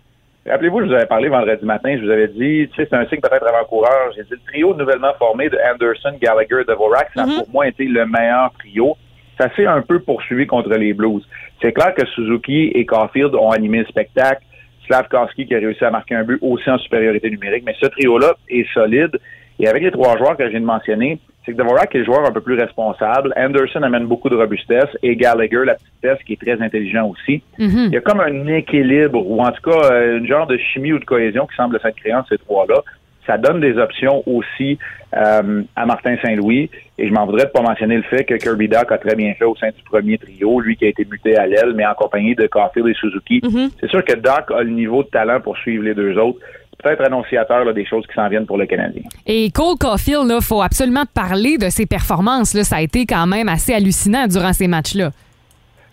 rappelez-vous, 0.49 0.79
je 0.79 0.85
vous 0.85 0.93
avais 0.93 1.05
parlé 1.05 1.27
vendredi 1.27 1.65
matin, 1.65 1.97
je 1.99 2.05
vous 2.05 2.11
avais 2.11 2.29
dit, 2.29 2.69
tu 2.69 2.75
sais, 2.75 2.87
c'est 2.89 2.95
un 2.95 3.05
signe 3.07 3.19
peut-être 3.19 3.45
avant-coureur. 3.45 4.13
J'ai 4.15 4.23
dit 4.23 4.31
le 4.31 4.39
trio 4.47 4.73
nouvellement 4.73 5.11
formé 5.19 5.49
de 5.49 5.57
Anderson, 5.57 6.17
Gallagher, 6.21 6.63
Devorak, 6.65 7.09
ça 7.13 7.23
a 7.23 7.25
pour 7.25 7.49
moi 7.51 7.67
été 7.67 7.83
le 7.83 8.05
meilleur 8.05 8.53
trio. 8.57 8.95
Ça 9.41 9.49
s'est 9.55 9.65
un 9.65 9.81
peu 9.81 9.99
poursuivi 9.99 10.45
contre 10.45 10.69
les 10.69 10.93
Blues. 10.93 11.27
C'est 11.63 11.71
clair 11.71 11.95
que 11.95 12.05
Suzuki 12.05 12.67
et 12.75 12.85
Caulfield 12.85 13.33
ont 13.33 13.49
animé 13.49 13.79
le 13.79 13.85
spectacle. 13.85 14.43
Slavkowski 14.85 15.47
qui 15.47 15.55
a 15.55 15.57
réussi 15.57 15.83
à 15.83 15.89
marquer 15.89 16.13
un 16.13 16.23
but 16.23 16.37
aussi 16.41 16.69
en 16.69 16.77
supériorité 16.77 17.27
numérique, 17.31 17.63
mais 17.65 17.75
ce 17.79 17.87
trio-là 17.87 18.35
est 18.49 18.71
solide. 18.71 19.17
Et 19.59 19.67
avec 19.67 19.81
les 19.81 19.89
trois 19.89 20.15
joueurs 20.17 20.37
que 20.37 20.45
je 20.45 20.49
viens 20.49 20.59
de 20.59 20.65
mentionner, 20.65 21.19
c'est 21.43 21.53
que 21.53 21.57
Dvorak 21.57 21.95
est 21.95 21.99
le 21.99 22.05
joueur 22.05 22.23
un 22.23 22.31
peu 22.31 22.41
plus 22.41 22.53
responsable. 22.53 23.33
Anderson 23.35 23.81
amène 23.81 24.05
beaucoup 24.05 24.29
de 24.29 24.35
robustesse 24.35 24.89
et 25.01 25.15
Gallagher, 25.15 25.65
la 25.65 25.75
petitesse, 25.75 26.19
qui 26.25 26.33
est 26.33 26.41
très 26.41 26.61
intelligent 26.61 27.07
aussi. 27.07 27.41
Mhm. 27.57 27.87
Il 27.87 27.93
y 27.93 27.97
a 27.97 28.01
comme 28.01 28.19
un 28.19 28.45
équilibre 28.45 29.25
ou 29.25 29.41
en 29.41 29.51
tout 29.51 29.71
cas 29.71 29.91
euh, 29.91 30.19
une 30.19 30.27
genre 30.27 30.45
de 30.45 30.57
chimie 30.57 30.93
ou 30.93 30.99
de 30.99 31.05
cohésion 31.05 31.47
qui 31.47 31.55
semble 31.55 31.79
s'être 31.79 31.95
créée 31.95 32.13
entre 32.13 32.29
ces 32.29 32.37
trois-là. 32.37 32.81
Ça 33.27 33.37
donne 33.37 33.59
des 33.59 33.77
options 33.77 34.23
aussi 34.25 34.77
euh, 35.15 35.63
à 35.75 35.85
Martin 35.85 36.15
Saint-Louis. 36.23 36.69
Et 36.97 37.07
je 37.07 37.13
m'en 37.13 37.25
voudrais 37.25 37.45
de 37.45 37.51
pas 37.51 37.61
mentionner 37.61 37.97
le 37.97 38.03
fait 38.03 38.23
que 38.23 38.35
Kirby 38.35 38.67
Doc 38.67 38.91
a 38.91 38.97
très 38.97 39.15
bien 39.15 39.33
fait 39.33 39.45
au 39.45 39.55
sein 39.55 39.69
du 39.69 39.83
premier 39.83 40.17
trio, 40.17 40.59
lui 40.59 40.75
qui 40.75 40.85
a 40.85 40.89
été 40.89 41.05
muté 41.09 41.35
à 41.37 41.47
l'aile, 41.47 41.73
mais 41.75 41.85
en 41.85 41.93
compagnie 41.93 42.35
de 42.35 42.47
Caulfield 42.47 42.87
et 42.87 42.93
Suzuki. 42.93 43.41
C'est 43.79 43.89
sûr 43.89 44.03
que 44.03 44.13
Doc 44.13 44.51
a 44.51 44.63
le 44.63 44.69
niveau 44.69 45.03
de 45.03 45.09
talent 45.09 45.39
pour 45.41 45.57
suivre 45.57 45.83
les 45.83 45.93
deux 45.93 46.17
autres. 46.17 46.39
Peut-être 46.83 47.01
annonciateur 47.03 47.63
là, 47.63 47.73
des 47.73 47.85
choses 47.85 48.07
qui 48.07 48.13
s'en 48.13 48.27
viennent 48.27 48.47
pour 48.47 48.57
le 48.57 48.65
Canadien. 48.65 49.03
Et 49.27 49.51
Cole 49.51 49.77
Caulfield, 49.79 50.25
il 50.29 50.41
faut 50.41 50.61
absolument 50.61 51.03
parler 51.13 51.57
de 51.57 51.69
ses 51.69 51.85
performances. 51.85 52.55
Là. 52.55 52.63
Ça 52.63 52.77
a 52.77 52.81
été 52.81 53.05
quand 53.05 53.27
même 53.27 53.49
assez 53.49 53.73
hallucinant 53.73 54.25
durant 54.27 54.53
ces 54.53 54.67
matchs-là. 54.67 55.11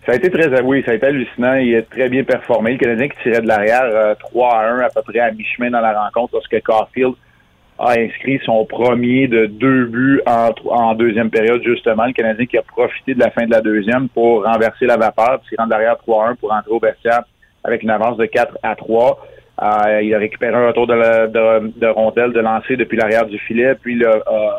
Ça 0.05 0.13
a 0.13 0.15
été 0.15 0.29
très 0.31 0.51
avoué, 0.57 0.81
ça 0.83 0.91
a 0.91 0.93
été 0.95 1.05
hallucinant. 1.05 1.55
Il 1.55 1.75
a 1.75 1.81
très 1.83 2.09
bien 2.09 2.23
performé. 2.23 2.71
Le 2.73 2.77
Canadien 2.77 3.09
qui 3.09 3.17
tirait 3.21 3.41
de 3.41 3.47
l'arrière 3.47 3.83
euh, 3.83 4.15
3 4.15 4.55
à 4.55 4.69
1 4.71 4.79
à 4.79 4.89
peu 4.89 5.01
près 5.03 5.19
à 5.19 5.31
mi-chemin 5.31 5.69
dans 5.71 5.81
la 5.81 5.99
rencontre 6.01 6.33
lorsque 6.33 6.61
Caulfield 6.63 7.13
a 7.77 7.91
inscrit 7.91 8.39
son 8.43 8.65
premier 8.65 9.27
de 9.27 9.45
deux 9.45 9.85
buts 9.85 10.21
en, 10.25 10.95
deuxième 10.95 11.29
période, 11.29 11.61
justement. 11.63 12.05
Le 12.05 12.13
Canadien 12.13 12.45
qui 12.45 12.57
a 12.57 12.61
profité 12.61 13.13
de 13.13 13.19
la 13.19 13.29
fin 13.29 13.45
de 13.45 13.51
la 13.51 13.61
deuxième 13.61 14.09
pour 14.09 14.43
renverser 14.45 14.85
la 14.85 14.97
vapeur, 14.97 15.39
puis 15.45 15.55
rendre 15.57 15.69
l'arrière 15.71 15.97
3 15.97 16.25
à 16.25 16.29
1 16.29 16.35
pour 16.35 16.51
entrer 16.51 16.71
au 16.71 16.79
vestiaire 16.79 17.21
avec 17.63 17.83
une 17.83 17.89
avance 17.89 18.17
de 18.17 18.25
4 18.25 18.57
à 18.63 18.75
3. 18.75 19.25
Euh, 19.61 20.01
il 20.01 20.13
a 20.15 20.17
récupéré 20.17 20.55
un 20.55 20.67
retour 20.67 20.87
de, 20.87 20.93
la- 20.93 21.27
de, 21.27 21.71
de 21.77 21.87
rondelle 21.87 22.31
de 22.33 22.39
lancer 22.39 22.77
depuis 22.77 22.97
l'arrière 22.97 23.25
du 23.25 23.37
filet, 23.39 23.75
puis 23.75 23.95
il 23.95 24.05
a 24.05 24.11
euh, 24.15 24.49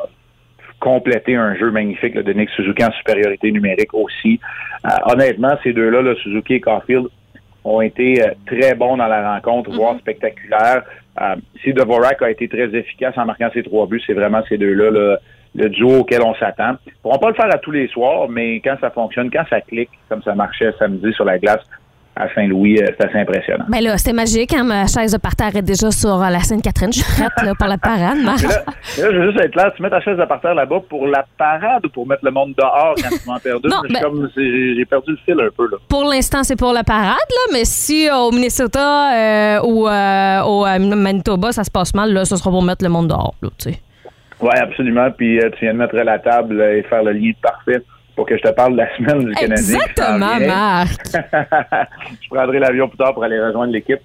complété 0.80 1.36
un 1.36 1.54
jeu 1.54 1.70
magnifique 1.70 2.14
là, 2.14 2.22
de 2.22 2.32
Nick 2.32 2.50
Suzuki 2.50 2.84
en 2.84 2.90
supériorité 2.92 3.52
numérique 3.52 3.94
aussi. 3.94 4.40
Euh, 4.84 4.88
honnêtement, 5.12 5.56
ces 5.62 5.72
deux-là, 5.72 6.02
là, 6.02 6.14
Suzuki 6.16 6.54
et 6.54 6.60
Caulfield, 6.60 7.06
ont 7.62 7.80
été 7.82 8.22
euh, 8.22 8.32
très 8.46 8.74
bons 8.74 8.96
dans 8.96 9.06
la 9.06 9.34
rencontre, 9.34 9.70
voire 9.70 9.98
spectaculaires. 9.98 10.82
Euh, 11.20 11.36
si 11.62 11.72
Dvorak 11.72 12.22
a 12.22 12.30
été 12.30 12.48
très 12.48 12.74
efficace 12.74 13.16
en 13.18 13.26
marquant 13.26 13.50
ses 13.52 13.62
trois 13.62 13.86
buts, 13.86 14.02
c'est 14.06 14.14
vraiment 14.14 14.40
ces 14.48 14.56
deux-là 14.56 14.90
là, 14.90 15.18
le 15.54 15.68
duo 15.68 15.98
auquel 15.98 16.22
on 16.22 16.34
s'attend. 16.34 16.76
Ils 16.86 16.92
pourront 17.02 17.18
pas 17.18 17.28
le 17.28 17.34
faire 17.34 17.54
à 17.54 17.58
tous 17.58 17.72
les 17.72 17.88
soirs, 17.88 18.28
mais 18.28 18.60
quand 18.60 18.76
ça 18.80 18.90
fonctionne, 18.90 19.30
quand 19.30 19.44
ça 19.50 19.60
clique, 19.60 19.90
comme 20.08 20.22
ça 20.22 20.34
marchait 20.34 20.72
samedi 20.78 21.12
sur 21.12 21.24
la 21.24 21.38
glace 21.38 21.62
à 22.16 22.28
Saint-Louis, 22.34 22.78
euh, 22.82 22.86
c'est 22.98 23.06
assez 23.08 23.18
impressionnant. 23.18 23.64
Ben 23.68 23.80
là, 23.82 23.96
c'était 23.96 24.12
magique. 24.12 24.52
Hein? 24.52 24.64
Ma 24.64 24.86
chaise 24.86 25.12
de 25.12 25.18
parterre 25.18 25.54
est 25.56 25.62
déjà 25.62 25.90
sur 25.90 26.20
euh, 26.22 26.28
la 26.28 26.40
Sainte-Catherine. 26.40 26.92
Je 26.92 27.00
suis 27.00 27.12
prête 27.14 27.30
là, 27.46 27.52
pour 27.58 27.68
la 27.68 27.78
parade. 27.78 28.18
Mais 28.18 28.24
là, 28.24 28.36
mais 28.96 29.02
là, 29.04 29.10
je 29.12 29.16
veux 29.18 29.30
juste 29.30 29.40
être 29.44 29.52
clair, 29.52 29.72
tu 29.76 29.82
mets 29.82 29.88
ta 29.90 30.00
chaise 30.00 30.18
à 30.20 30.26
parterre 30.26 30.54
là-bas 30.54 30.80
pour 30.88 31.06
la 31.06 31.24
parade 31.38 31.86
ou 31.86 31.88
pour 31.88 32.06
mettre 32.06 32.24
le 32.24 32.30
monde 32.32 32.52
dehors 32.58 32.94
quand 32.96 33.08
tu 33.08 33.28
m'en 33.28 33.38
perds 33.38 33.60
comme- 34.02 34.28
J'ai 34.36 34.84
perdu 34.84 35.12
le 35.12 35.18
fil 35.24 35.34
un 35.40 35.48
peu, 35.56 35.64
là. 35.70 35.78
Pour 35.88 36.04
l'instant, 36.04 36.42
c'est 36.42 36.56
pour 36.56 36.72
la 36.72 36.84
parade, 36.84 37.06
là, 37.30 37.52
mais 37.52 37.64
si 37.64 38.08
euh, 38.08 38.16
au 38.16 38.32
Minnesota 38.32 39.12
euh, 39.14 39.60
ou 39.64 39.88
euh, 39.88 40.42
au 40.42 40.64
Manitoba, 40.96 41.52
ça 41.52 41.64
se 41.64 41.70
passe 41.70 41.94
mal, 41.94 42.12
là, 42.12 42.24
ce 42.24 42.36
sera 42.36 42.50
pour 42.50 42.62
mettre 42.62 42.84
le 42.84 42.90
monde 42.90 43.08
dehors. 43.08 43.34
Là, 43.40 43.48
tu 43.58 43.70
sais. 43.70 43.80
Oui, 44.42 44.50
absolument. 44.60 45.10
Puis 45.16 45.38
tu 45.58 45.64
viens 45.64 45.74
de 45.74 45.78
mettre 45.78 45.94
la 45.96 46.18
table 46.18 46.60
et 46.60 46.82
faire 46.82 47.02
le 47.02 47.12
lien 47.12 47.30
parfait 47.42 47.82
pour 48.14 48.26
que 48.26 48.36
je 48.36 48.42
te 48.42 48.50
parle 48.50 48.72
de 48.72 48.78
la 48.78 48.96
semaine 48.96 49.24
du 49.24 49.32
Canadien. 49.32 49.78
Exactement. 49.78 50.46
Marc. 50.46 51.00
je 52.22 52.28
prendrai 52.28 52.58
l'avion 52.58 52.88
plus 52.88 52.98
tard 52.98 53.14
pour 53.14 53.24
aller 53.24 53.40
rejoindre 53.40 53.72
l'équipe. 53.72 54.00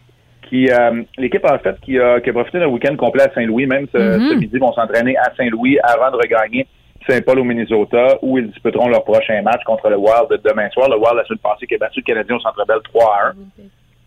qui 0.50 0.70
euh, 0.70 1.04
l'équipe 1.18 1.46
en 1.46 1.58
fait 1.60 1.80
qui 1.82 2.00
a, 2.00 2.20
qui 2.22 2.30
a 2.30 2.34
profité 2.34 2.60
d'un 2.60 2.68
week-end 2.68 2.96
complet 2.96 3.24
à 3.24 3.34
Saint-Louis. 3.34 3.66
Même 3.68 3.88
ce, 3.92 3.98
ce 3.98 4.34
midi, 4.36 4.58
vont 4.58 4.74
s'entraîner 4.74 5.18
à 5.18 5.32
Saint-Louis 5.36 5.78
avant 5.84 6.12
de 6.12 6.18
regagner 6.18 6.68
Saint-Paul 7.08 7.40
au 7.40 7.44
Minnesota, 7.44 8.18
où 8.22 8.38
ils 8.38 8.48
disputeront 8.48 8.90
leur 8.90 9.04
prochain 9.04 9.42
match 9.42 9.64
contre 9.66 9.90
le 9.90 9.98
Wild 9.98 10.42
demain 10.44 10.70
soir. 10.70 10.90
Le 10.90 10.98
Wild 10.98 11.16
la 11.18 11.26
semaine 11.26 11.40
passée 11.40 11.68
qui 11.68 11.76
a 11.76 11.78
battu 11.78 12.00
le 12.00 12.04
Canadien 12.06 12.36
au 12.36 12.40
Centre 12.40 12.66
Bell 12.68 12.80
3 12.84 13.04
à 13.04 13.30
1. 13.30 13.34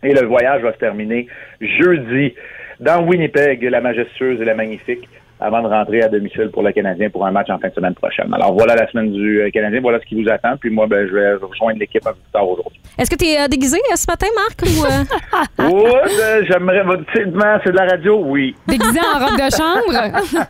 Et 0.07 0.13
le 0.13 0.25
voyage 0.27 0.61
va 0.61 0.73
se 0.73 0.77
terminer 0.77 1.27
jeudi 1.61 2.33
dans 2.79 3.03
Winnipeg, 3.05 3.61
la 3.63 3.81
majestueuse 3.81 4.41
et 4.41 4.45
la 4.45 4.55
magnifique, 4.55 5.07
avant 5.39 5.61
de 5.61 5.67
rentrer 5.67 6.01
à 6.01 6.09
domicile 6.09 6.49
pour 6.51 6.63
le 6.63 6.71
Canadien 6.71 7.09
pour 7.09 7.25
un 7.25 7.31
match 7.31 7.49
en 7.49 7.57
fin 7.57 7.69
de 7.69 7.73
semaine 7.73 7.95
prochaine. 7.95 8.33
Alors 8.33 8.53
voilà 8.53 8.75
la 8.75 8.89
semaine 8.89 9.11
du 9.11 9.41
euh, 9.41 9.49
Canadien, 9.51 9.81
voilà 9.81 9.99
ce 9.99 10.05
qui 10.05 10.21
vous 10.21 10.29
attend. 10.29 10.57
Puis 10.57 10.69
moi, 10.69 10.87
ben, 10.87 11.07
je 11.07 11.13
vais 11.13 11.33
rejoindre 11.35 11.79
l'équipe 11.79 12.05
un 12.05 12.11
peu 12.11 12.17
plus 12.17 12.31
tard 12.31 12.49
aujourd'hui. 12.49 12.79
Est-ce 12.97 13.09
que 13.09 13.15
tu 13.15 13.25
es 13.25 13.47
déguisé 13.47 13.77
euh, 13.77 13.95
ce 13.95 14.05
matin, 14.09 14.27
Marc? 14.35 14.61
Ou, 14.63 14.85
euh? 14.85 15.69
Ouais, 15.71 16.01
ben, 16.17 16.45
j'aimerais. 16.45 16.83
Tu 17.13 17.23
sais, 17.23 17.31
c'est 17.63 17.71
de 17.71 17.77
la 17.77 17.85
radio, 17.85 18.21
oui. 18.25 18.55
Déguisé 18.67 18.99
en 18.99 19.25
robe 19.25 19.37
de 19.37 19.49
chambre? 19.55 20.45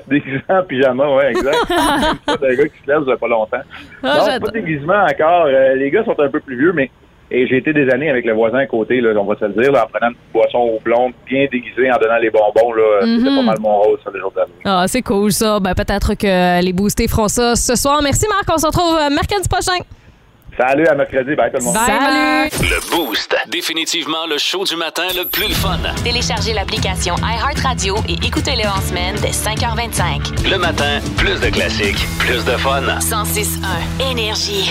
Déguisé 0.08 0.42
en 0.48 0.62
pyjama, 0.64 1.14
ouais, 1.16 1.30
exact. 1.30 1.56
C'est 2.28 2.40
d'un 2.40 2.54
gars 2.54 2.68
qui 2.68 2.82
se 2.84 2.90
lève, 2.90 3.04
ça 3.06 3.16
pas 3.16 3.28
longtemps. 3.28 3.62
Ah, 4.02 4.18
non, 4.18 4.40
pas 4.40 4.46
de 4.46 4.52
déguisement 4.52 5.04
encore. 5.04 5.46
Euh, 5.46 5.74
les 5.74 5.90
gars 5.90 6.04
sont 6.04 6.18
un 6.18 6.28
peu 6.28 6.40
plus 6.40 6.58
vieux, 6.58 6.72
mais 6.72 6.90
et 7.30 7.46
j'ai 7.46 7.58
été 7.58 7.72
des 7.72 7.88
années 7.90 8.10
avec 8.10 8.24
le 8.24 8.32
voisin 8.34 8.58
à 8.58 8.66
côté, 8.66 9.00
là, 9.00 9.10
on 9.18 9.24
va 9.24 9.36
se 9.38 9.44
le 9.44 9.52
dire, 9.62 9.72
là, 9.72 9.84
en 9.84 9.88
prenant 9.88 10.08
une 10.10 10.16
boisson 10.32 10.58
au 10.58 10.80
blond, 10.80 11.10
bien 11.26 11.46
déguisé, 11.50 11.90
en 11.92 11.96
donnant 11.98 12.18
les 12.18 12.30
bonbons. 12.30 12.72
là, 12.72 13.00
C'était 13.02 13.30
Mhm. 13.30 13.36
pas 13.36 13.42
mal 13.42 13.56
mon 13.60 13.76
rôle, 13.80 13.98
ça, 14.04 14.10
les 14.12 14.20
jours 14.20 14.32
d'année. 14.34 14.52
Ah, 14.64 14.84
c'est 14.88 15.02
cool, 15.02 15.32
ça. 15.32 15.60
Ben, 15.60 15.74
peut-être 15.74 16.14
que 16.14 16.62
les 16.62 16.72
boostés 16.72 17.08
feront 17.08 17.28
ça 17.28 17.54
ce 17.56 17.74
soir. 17.76 18.00
Merci, 18.02 18.26
Marc. 18.28 18.44
On 18.52 18.58
se 18.58 18.66
retrouve 18.66 18.96
euh, 18.96 19.10
mercredi 19.10 19.48
prochain. 19.48 19.78
Salut, 20.58 20.86
à 20.88 20.94
mercredi. 20.94 21.34
Bye, 21.36 21.50
tout 21.52 21.58
le 21.58 21.64
monde. 21.64 21.74
Salut! 21.74 22.50
Le 22.68 22.90
Boost. 22.94 23.34
Définitivement 23.48 24.26
le 24.28 24.36
show 24.36 24.64
du 24.64 24.76
matin 24.76 25.04
le 25.16 25.26
plus 25.26 25.48
le 25.48 25.54
fun. 25.54 25.78
Téléchargez 26.04 26.52
l'application 26.52 27.14
iHeartRadio 27.16 27.94
et 28.08 28.14
écoutez-le 28.26 28.68
en 28.68 28.80
semaine 28.82 29.14
dès 29.22 29.30
5h25. 29.32 30.50
Le 30.50 30.58
matin, 30.58 30.98
plus 31.16 31.40
de 31.40 31.46
classiques, 31.54 32.04
plus 32.18 32.44
de 32.44 32.56
fun. 32.58 32.82
106.1 33.00 34.10
Énergie. 34.10 34.70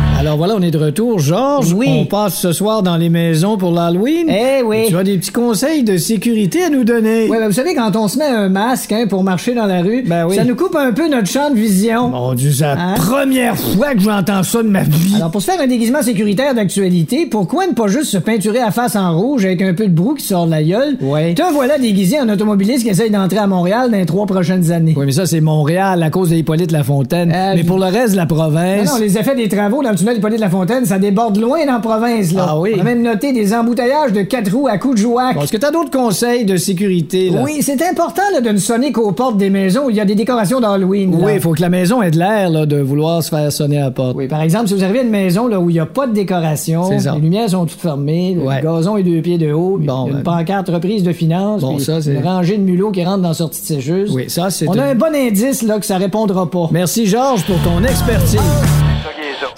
Alors 0.21 0.37
voilà, 0.37 0.53
on 0.55 0.61
est 0.61 0.69
de 0.69 0.77
retour. 0.77 1.17
Georges, 1.17 1.73
Oui. 1.73 1.87
on 1.89 2.05
passe 2.05 2.35
ce 2.39 2.51
soir 2.53 2.83
dans 2.83 2.95
les 2.95 3.09
maisons 3.09 3.57
pour 3.57 3.71
l'Halloween. 3.71 4.27
Eh 4.29 4.61
oui. 4.63 4.85
Tu 4.87 4.95
as 4.95 5.01
des 5.03 5.17
petits 5.17 5.31
conseils 5.31 5.81
de 5.83 5.97
sécurité 5.97 6.63
à 6.63 6.69
nous 6.69 6.83
donner. 6.83 7.23
Oui, 7.27 7.37
ben 7.39 7.47
vous 7.47 7.53
savez, 7.53 7.73
quand 7.73 7.95
on 7.95 8.07
se 8.07 8.19
met 8.19 8.25
un 8.27 8.47
masque 8.47 8.91
hein, 8.91 9.05
pour 9.09 9.23
marcher 9.23 9.55
dans 9.55 9.65
la 9.65 9.81
rue, 9.81 10.03
Ben 10.05 10.27
oui. 10.27 10.35
ça 10.35 10.43
nous 10.43 10.55
coupe 10.55 10.75
un 10.75 10.91
peu 10.93 11.09
notre 11.09 11.25
champ 11.27 11.49
de 11.49 11.55
vision. 11.55 12.09
Mon 12.09 12.35
Dieu, 12.35 12.51
c'est 12.51 12.65
la 12.65 12.73
Hein? 12.73 12.93
première 12.97 13.57
fois 13.57 13.95
que 13.95 13.99
j'entends 14.01 14.43
ça 14.43 14.61
de 14.61 14.67
ma 14.67 14.83
vie. 14.83 15.15
Alors, 15.15 15.31
pour 15.31 15.41
se 15.41 15.49
faire 15.49 15.59
un 15.59 15.65
déguisement 15.65 16.03
sécuritaire 16.03 16.53
d'actualité, 16.53 17.25
pourquoi 17.25 17.65
ne 17.65 17.73
pas 17.73 17.87
juste 17.87 18.11
se 18.11 18.17
peinturer 18.19 18.59
la 18.59 18.69
face 18.69 18.95
en 18.95 19.17
rouge 19.19 19.43
avec 19.45 19.63
un 19.63 19.73
peu 19.73 19.87
de 19.87 19.93
brou 19.93 20.13
qui 20.13 20.23
sort 20.25 20.45
de 20.45 20.51
la 20.51 20.61
gueule? 20.61 20.97
Ouais. 21.01 21.33
Te 21.33 21.51
voilà 21.51 21.79
déguisé 21.79 22.19
en 22.21 22.29
automobiliste 22.29 22.83
qui 22.83 22.89
essaye 22.89 23.09
d'entrer 23.09 23.39
à 23.39 23.47
Montréal 23.47 23.89
dans 23.89 23.97
les 23.97 24.05
trois 24.05 24.27
prochaines 24.27 24.71
années. 24.71 24.93
Oui, 24.95 25.07
mais 25.07 25.13
ça, 25.13 25.25
c'est 25.25 25.41
Montréal 25.41 26.03
à 26.03 26.11
cause 26.11 26.29
de 26.29 26.35
Hippolyte 26.35 26.71
Lafontaine. 26.71 27.31
Euh, 27.35 27.53
mais 27.55 27.63
pour 27.63 27.79
le 27.79 27.85
reste 27.85 28.11
de 28.11 28.17
la 28.17 28.25
Non, 28.25 28.35
province. 28.35 28.87
non, 28.93 28.99
les 28.99 29.17
effets 29.17 29.35
des 29.35 29.49
travaux 29.49 29.81
dans 29.81 29.89
le 29.89 29.95
tunnel 29.95 30.10
Hippolyte 30.13 30.39
Lafontaine, 30.39 30.85
ça 30.85 30.99
déborde 30.99 31.37
loin 31.37 31.65
dans 31.65 31.73
la 31.73 31.79
province, 31.79 32.33
là. 32.33 32.45
Ah 32.49 32.59
oui? 32.59 32.73
On 32.77 32.81
a 32.81 32.83
même 32.83 33.01
noté 33.01 33.33
des 33.33 33.53
embouteillages 33.53 34.11
de 34.13 34.21
quatre 34.21 34.51
roues 34.53 34.67
à 34.67 34.77
coups 34.77 34.95
de 34.95 35.01
jouac. 35.01 35.35
Bon, 35.35 35.41
Est-ce 35.41 35.51
que 35.51 35.57
t'as 35.57 35.71
d'autres 35.71 35.91
conseils 35.91 36.45
de 36.45 36.57
sécurité, 36.57 37.29
là? 37.29 37.41
Oui, 37.43 37.59
c'est 37.61 37.81
important 37.81 38.21
là, 38.33 38.41
de 38.41 38.49
ne 38.49 38.57
sonner 38.57 38.91
qu'aux 38.91 39.11
portes 39.11 39.37
des 39.37 39.49
maisons 39.49 39.85
où 39.85 39.89
il 39.89 39.95
y 39.95 39.99
a 39.99 40.05
des 40.05 40.15
décorations 40.15 40.59
d'Halloween. 40.59 41.13
Oui, 41.21 41.33
il 41.35 41.39
faut 41.41 41.53
que 41.53 41.61
la 41.61 41.69
maison 41.69 42.01
ait 42.01 42.11
de 42.11 42.17
l'air, 42.19 42.49
là, 42.49 42.65
de 42.65 42.77
vouloir 42.79 43.23
se 43.23 43.29
faire 43.29 43.51
sonner 43.51 43.77
à 43.79 43.85
la 43.85 43.91
porte. 43.91 44.15
Oui, 44.15 44.27
par 44.27 44.41
exemple, 44.41 44.67
si 44.67 44.73
vous 44.73 44.83
arrivez 44.83 44.99
à 44.99 45.03
une 45.03 45.09
maison 45.09 45.47
là, 45.47 45.59
où 45.59 45.69
il 45.69 45.73
n'y 45.73 45.79
a 45.79 45.85
pas 45.85 46.07
de 46.07 46.13
décoration, 46.13 46.89
les 46.89 47.19
lumières 47.21 47.49
sont 47.49 47.65
toutes 47.65 47.79
fermées, 47.79 48.35
le 48.37 48.61
gazon 48.61 48.97
est 48.97 49.03
deux 49.03 49.21
pieds 49.21 49.37
de 49.37 49.51
haut, 49.51 49.77
Bon, 49.81 50.07
une 50.07 50.13
ben. 50.17 50.23
pancarte 50.23 50.69
reprise 50.69 51.03
de 51.03 51.11
finances, 51.13 51.61
Bon, 51.61 51.79
ça, 51.79 51.99
une 52.05 52.23
rangée 52.23 52.57
de 52.57 52.63
mulots 52.63 52.91
qui 52.91 53.03
rentrent 53.03 53.21
dans 53.21 53.29
la 53.29 53.33
sortie 53.33 53.61
de 53.61 53.65
sécheuse. 53.67 54.11
Oui, 54.13 54.25
ça, 54.27 54.49
c'est. 54.49 54.67
On 54.67 54.73
a 54.77 54.83
un 54.83 54.95
bon 54.95 55.13
indice 55.15 55.61
là, 55.63 55.79
que 55.79 55.85
ça 55.85 55.97
répondra 55.97 56.49
pas. 56.49 56.69
Merci, 56.71 57.05
Georges, 57.05 57.43
pour 57.45 57.57
ton 57.63 57.83
expertise. 57.83 58.39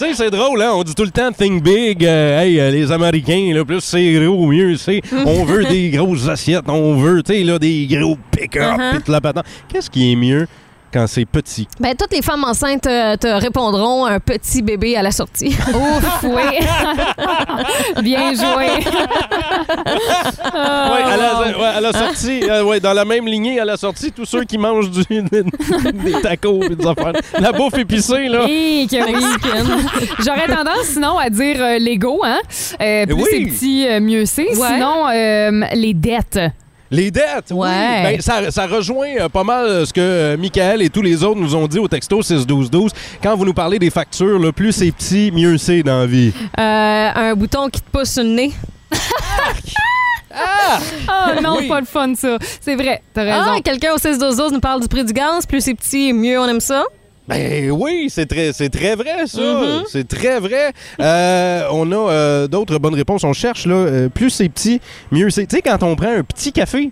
Tu 0.04 0.10
sais, 0.10 0.16
c'est 0.26 0.32
drôle, 0.32 0.62
hein? 0.62 0.72
On 0.74 0.84
dit 0.84 0.94
tout 0.94 1.04
le 1.06 1.12
temps 1.12 1.32
think 1.32 1.64
big. 1.64 2.04
euh, 2.06 2.42
hey, 2.42 2.60
euh, 2.60 2.72
les 2.72 2.92
Américains, 2.92 3.52
là, 3.54 3.64
plus 3.64 3.80
c'est 3.80 4.14
gros, 4.14 4.48
mieux 4.48 4.76
c'est. 4.76 5.02
On 5.26 5.46
veut 5.46 5.64
des 5.64 5.92
grosses 5.92 6.28
assiettes, 6.28 6.66
on 6.68 6.98
veut, 6.98 7.24
tu 7.24 7.34
sais, 7.34 7.44
là, 7.44 7.58
des 7.58 7.88
gros 7.90 8.18
pick-up 8.32 8.78
Uh-huh. 8.78 8.98
pis 8.98 9.04
tout 9.04 9.12
la 9.12 9.22
patente. 9.22 9.46
Qu'est-ce 9.70 9.90
qui 9.90 10.12
est 10.12 10.16
mieux 10.18 10.46
quand 10.94 11.08
c'est 11.08 11.26
petit? 11.26 11.68
Ben, 11.80 11.96
toutes 11.98 12.14
les 12.14 12.22
femmes 12.22 12.44
enceintes 12.44 12.86
euh, 12.88 13.16
te 13.18 13.28
répondront 13.28 14.06
un 14.06 14.20
petit 14.20 14.62
bébé 14.62 14.96
à 14.96 15.02
la 15.02 15.12
sortie. 15.12 15.56
Ouf, 15.74 16.24
oui. 16.24 16.66
Bien 18.04 18.34
joué. 18.34 18.68
Ah, 20.56 20.92
Ouais, 20.94 21.04
à 21.14 21.18
la, 21.18 21.34
wow. 21.36 21.62
ouais, 21.62 21.68
à 21.68 21.82
la 21.82 21.94
sortie, 21.94 22.42
euh, 22.50 22.64
ouais, 22.64 22.80
dans 22.80 22.94
la 22.94 23.06
même 23.06 23.26
lignée, 23.28 23.60
à 23.60 23.66
la 23.66 23.78
sortie, 23.78 24.12
tous 24.12 24.26
ceux 24.26 24.44
qui 24.44 24.58
mangent 24.58 24.92
du, 24.92 25.04
des 25.24 26.22
tacos 26.22 26.64
et 26.64 26.76
des 26.76 26.86
affaires. 26.88 27.14
La 27.40 27.52
bouffe 27.52 27.78
épicée, 27.78 28.28
là. 28.28 28.44
Oui. 28.46 28.88
J'aurais 28.92 30.48
tendance 30.48 30.86
sinon 30.86 31.18
à 31.18 31.30
dire 31.30 31.58
euh, 31.60 31.80
Lego, 31.80 32.22
hein? 32.24 32.40
Euh, 32.82 33.06
plus 33.06 33.16
Oui. 33.16 33.24
c'est 33.32 33.40
petit, 33.46 33.88
euh, 33.88 34.00
mieux 34.00 34.26
c'est. 34.26 34.56
Ouais. 34.58 34.68
Sinon, 34.74 35.08
euh, 35.10 35.66
les 35.74 35.94
dettes. 35.94 36.40
Les 36.96 37.10
dettes, 37.12 37.50
oui. 37.52 37.68
Ouais. 37.68 38.04
Ben, 38.04 38.22
ça, 38.22 38.52
ça 38.52 38.68
rejoint 38.68 39.08
euh, 39.20 39.28
pas 39.30 39.44
mal 39.44 39.66
euh, 39.66 39.86
ce 39.86 39.92
que 39.92 40.00
euh, 40.02 40.38
Michael 40.38 40.82
et 40.84 40.90
tous 40.90 41.02
les 41.02 41.24
autres 41.24 41.40
nous 41.40 41.56
ont 41.56 41.68
dit 41.68 41.80
au 41.80 41.88
texto 41.88 42.22
61212. 42.22 42.92
Quand 43.22 43.36
vous 43.36 43.46
nous 43.46 43.54
parlez 43.54 43.80
des 43.80 43.90
factures, 43.90 44.38
là, 44.38 44.52
plus 44.52 44.72
c'est 44.72 44.92
petit, 44.92 45.32
mieux 45.32 45.58
c'est 45.58 45.82
dans 45.82 46.00
la 46.02 46.06
vie. 46.06 46.32
Euh, 46.60 47.10
un 47.16 47.34
bouton 47.36 47.70
qui 47.70 47.82
te 47.82 47.90
pousse 47.90 48.12
sur 48.12 48.24
le 48.24 48.30
nez. 48.30 48.52
Oh 50.32 51.40
non, 51.42 51.58
Oui. 51.60 51.68
pas 51.68 51.80
le 51.80 51.86
fun, 51.86 52.14
ça. 52.16 52.38
C'est 52.62 52.76
vrai, 52.76 53.02
t'as 53.14 53.24
Ah, 53.28 53.44
raison. 53.52 53.62
quelqu'un 53.62 53.94
au 53.94 53.98
6 53.98 54.18
12 54.18 54.52
nous 54.54 54.60
parle 54.60 54.82
du 54.82 54.88
prix 54.88 55.04
du 55.04 55.14
gaz. 55.14 55.46
Plus 55.46 55.62
c'est 55.62 55.74
petit, 55.76 56.14
mieux 56.14 56.40
on 56.40 56.48
aime 56.48 56.60
ça. 56.60 56.84
Ben 57.28 57.72
oui, 57.72 58.08
c'est 58.10 58.26
très, 58.26 58.52
c'est 58.52 58.70
très 58.70 58.96
vrai, 58.96 59.28
ça. 59.28 59.42
Mhm. 59.42 59.84
C'est 59.88 60.08
très 60.08 60.40
vrai. 60.40 60.74
Euh, 61.00 61.68
on 61.72 61.90
a 61.92 61.96
euh, 61.96 62.48
d'autres 62.48 62.80
bonnes 62.80 62.96
réponses. 62.96 63.24
On 63.24 63.34
cherche, 63.34 63.66
là, 63.66 63.76
euh, 63.76 64.10
plus 64.10 64.30
c'est 64.30 64.50
petit, 64.50 64.82
mieux 65.12 65.30
c'est. 65.30 65.48
Tu 65.48 65.56
sais, 65.56 65.62
quand 65.62 65.84
on 65.84 65.96
prend 65.96 66.12
un 66.12 66.24
petit 66.24 66.52
café, 66.52 66.92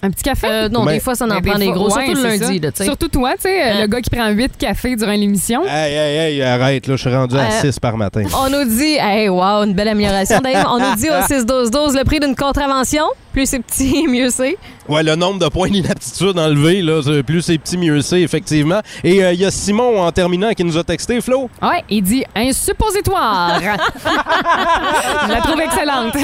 Un 0.00 0.10
petit 0.10 0.22
café? 0.22 0.46
Euh, 0.48 0.68
non, 0.68 0.84
Ben, 0.84 0.92
des 0.92 1.00
fois, 1.00 1.14
ça 1.16 1.24
en 1.24 1.28
Mais 1.28 1.40
prend 1.40 1.58
des 1.58 1.66
des 1.66 1.72
gros. 1.72 1.92
ouais, 1.94 2.06
surtout 2.06 2.22
le 2.22 2.28
lundi, 2.28 2.60
là. 2.60 2.70
Surtout 2.84 3.08
toi, 3.08 3.32
tu 3.34 3.42
sais, 3.42 3.62
euh, 3.62 3.72
Hein? 3.74 3.80
le 3.82 3.86
gars 3.88 4.00
qui 4.00 4.10
prend 4.10 4.28
8 4.28 4.56
cafés 4.56 4.94
durant 4.96 5.10
l'émission. 5.12 5.62
hey, 5.66 5.92
hey, 5.94 6.16
hey, 6.34 6.42
arrête, 6.42 6.86
là, 6.86 6.94
je 6.96 7.00
suis 7.00 7.14
rendu 7.14 7.36
à 7.36 7.46
Euh, 7.48 7.60
6 7.62 7.80
par 7.80 7.96
matin. 7.96 8.22
On 8.44 8.48
nous 8.48 8.64
dit, 8.64 8.96
hey, 9.00 9.28
wow, 9.28 9.64
une 9.64 9.74
belle 9.74 9.88
amélioration. 9.88 10.38
D'ailleurs, 10.40 10.70
on 10.72 10.78
nous 10.78 10.94
dit 10.96 11.08
au 11.10 11.12
6-12-12 11.34 11.98
le 11.98 12.04
prix 12.04 12.20
d'une 12.20 12.36
contravention. 12.36 13.04
Plus 13.32 13.46
c'est 13.46 13.58
petit, 13.60 14.06
mieux 14.08 14.30
c'est. 14.30 14.56
Ouais, 14.88 15.02
le 15.02 15.14
nombre 15.16 15.38
de 15.38 15.48
points 15.48 15.68
d'inaptitude 15.68 16.38
enlevé, 16.38 16.80
là, 16.80 17.02
plus 17.26 17.42
c'est 17.42 17.58
petit, 17.58 17.76
mieux 17.76 18.00
c'est, 18.00 18.20
effectivement. 18.22 18.80
Et 19.04 19.22
euh, 19.22 19.32
il 19.32 19.40
y 19.40 19.44
a 19.44 19.50
Simon, 19.50 20.00
en 20.00 20.10
terminant, 20.12 20.52
qui 20.52 20.64
nous 20.64 20.78
a 20.78 20.84
texté, 20.84 21.20
Flo? 21.20 21.50
Ouais, 21.60 21.82
il 21.90 22.02
dit 22.02 22.24
un 22.34 22.52
suppositoire. 22.52 23.60
Je 23.60 25.32
la 25.32 25.40
trouve 25.40 25.60
excellente. 25.60 26.16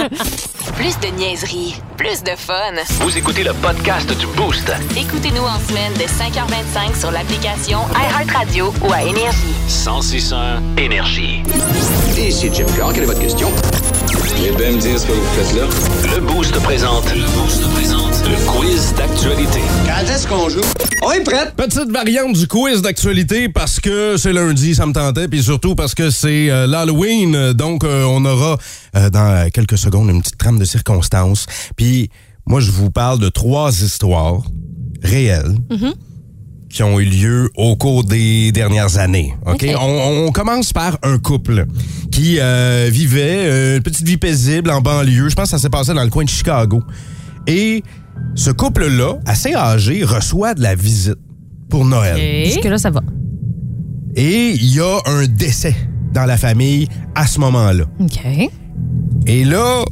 Plus 0.77 0.99
de 1.01 1.07
niaiserie, 1.17 1.81
plus 1.97 2.23
de 2.23 2.31
fun. 2.37 2.55
Vous 3.01 3.17
écoutez 3.17 3.45
le 3.45 3.53
podcast 3.55 4.09
du 4.19 4.27
Boost. 4.27 4.71
Écoutez-nous 4.97 5.43
en 5.43 5.59
semaine 5.61 5.93
de 5.95 6.03
5h25 6.03 6.99
sur 6.99 7.11
l'application 7.11 7.79
iHeartRadio 7.95 8.73
ou 8.83 8.93
à 8.93 9.03
Énergie. 9.03 9.55
1061 9.69 10.63
Énergie. 10.77 11.43
Ici 12.19 12.51
Jim 12.53 12.67
Carr, 12.77 12.93
quelle 12.93 13.05
est 13.05 13.07
votre 13.07 13.21
question? 13.21 13.51
Eh 14.47 14.51
bien 14.51 14.73
me 14.73 14.79
dire 14.81 14.99
ce 14.99 15.07
que 15.07 15.13
vous 15.13 15.25
faites 15.35 15.55
là? 15.57 16.15
Le 16.15 16.21
Boost 16.21 16.59
présente. 16.61 17.15
Le 17.15 17.25
Boost 17.41 17.63
présente. 17.75 18.04
Le 18.27 18.37
quiz 18.47 18.95
d'actualité. 18.95 19.61
Quand 19.87 20.13
est-ce 20.13 20.27
qu'on 20.27 20.49
joue? 20.49 20.61
On 21.03 21.13
est 21.13 21.23
prêt! 21.23 21.53
Petite 21.57 21.91
variante 21.91 22.35
du 22.35 22.47
quiz 22.47 22.83
d'actualité 22.83 23.49
parce 23.49 23.81
que 23.81 24.17
c'est 24.17 24.33
lundi, 24.33 24.75
ça 24.75 24.87
me 24.87 24.93
tentait, 24.93 25.29
puis 25.29 25.43
surtout 25.43 25.75
parce 25.75 25.95
que 25.95 26.11
c'est 26.11 26.51
euh, 26.51 26.67
l'Halloween. 26.67 27.53
Donc, 27.53 27.85
euh, 27.85 28.05
on 28.05 28.25
aura 28.25 28.57
euh, 28.97 29.11
dans 29.11 29.49
quelques 29.51 29.79
secondes 29.79 30.09
une 30.11 30.23
petite 30.23 30.39
trame 30.39 30.59
de 30.59 30.65
circonstances. 30.65 31.47
Puis, 31.77 32.11
moi, 32.47 32.61
je 32.61 32.71
vous 32.71 32.91
parle 32.91 33.19
de 33.19 33.29
trois 33.29 33.71
histoires 33.83 34.43
réelles. 35.03 35.55
qui 36.71 36.83
ont 36.83 36.99
eu 36.99 37.05
lieu 37.05 37.51
au 37.57 37.77
cours 37.77 38.03
des 38.03 38.51
dernières 38.51 38.99
années. 38.99 39.33
OK? 39.47 39.65
On, 39.79 40.25
on 40.27 40.33
commence 40.33 40.73
par 40.73 40.99
un 41.05 41.19
couple 41.19 41.67
qui 42.11 42.39
euh, 42.41 42.89
vivait 42.91 43.77
une 43.77 43.83
petite 43.83 44.05
vie 44.05 44.17
paisible 44.17 44.71
en 44.71 44.81
banlieue. 44.81 45.29
Je 45.29 45.35
pense 45.37 45.45
que 45.45 45.57
ça 45.57 45.59
s'est 45.59 45.71
passé 45.71 45.95
dans 45.95 46.03
le 46.03 46.11
coin 46.11 46.25
de 46.25 46.29
Chicago. 46.29 46.83
Et 47.47 47.85
ce 48.35 48.51
couple-là, 48.51 49.19
assez 49.27 49.55
âgé, 49.55 50.05
reçoit 50.05 50.55
de 50.55 50.63
la 50.63 50.75
visite 50.75 51.19
pour 51.69 51.85
Noël. 51.85 52.47
Jusque-là, 52.47 52.79
ça 52.79 52.91
va. 52.91 53.01
Et 54.17 54.53
il 54.53 54.75
y 54.75 54.81
a 54.81 54.99
un 55.07 55.27
décès 55.27 55.75
dans 56.13 56.25
la 56.25 56.37
famille 56.37 56.89
à 57.15 57.27
ce 57.27 57.41
moment-là. 57.41 57.85
OK. 58.01 58.51
Et 59.27 59.45
là, 59.45 59.85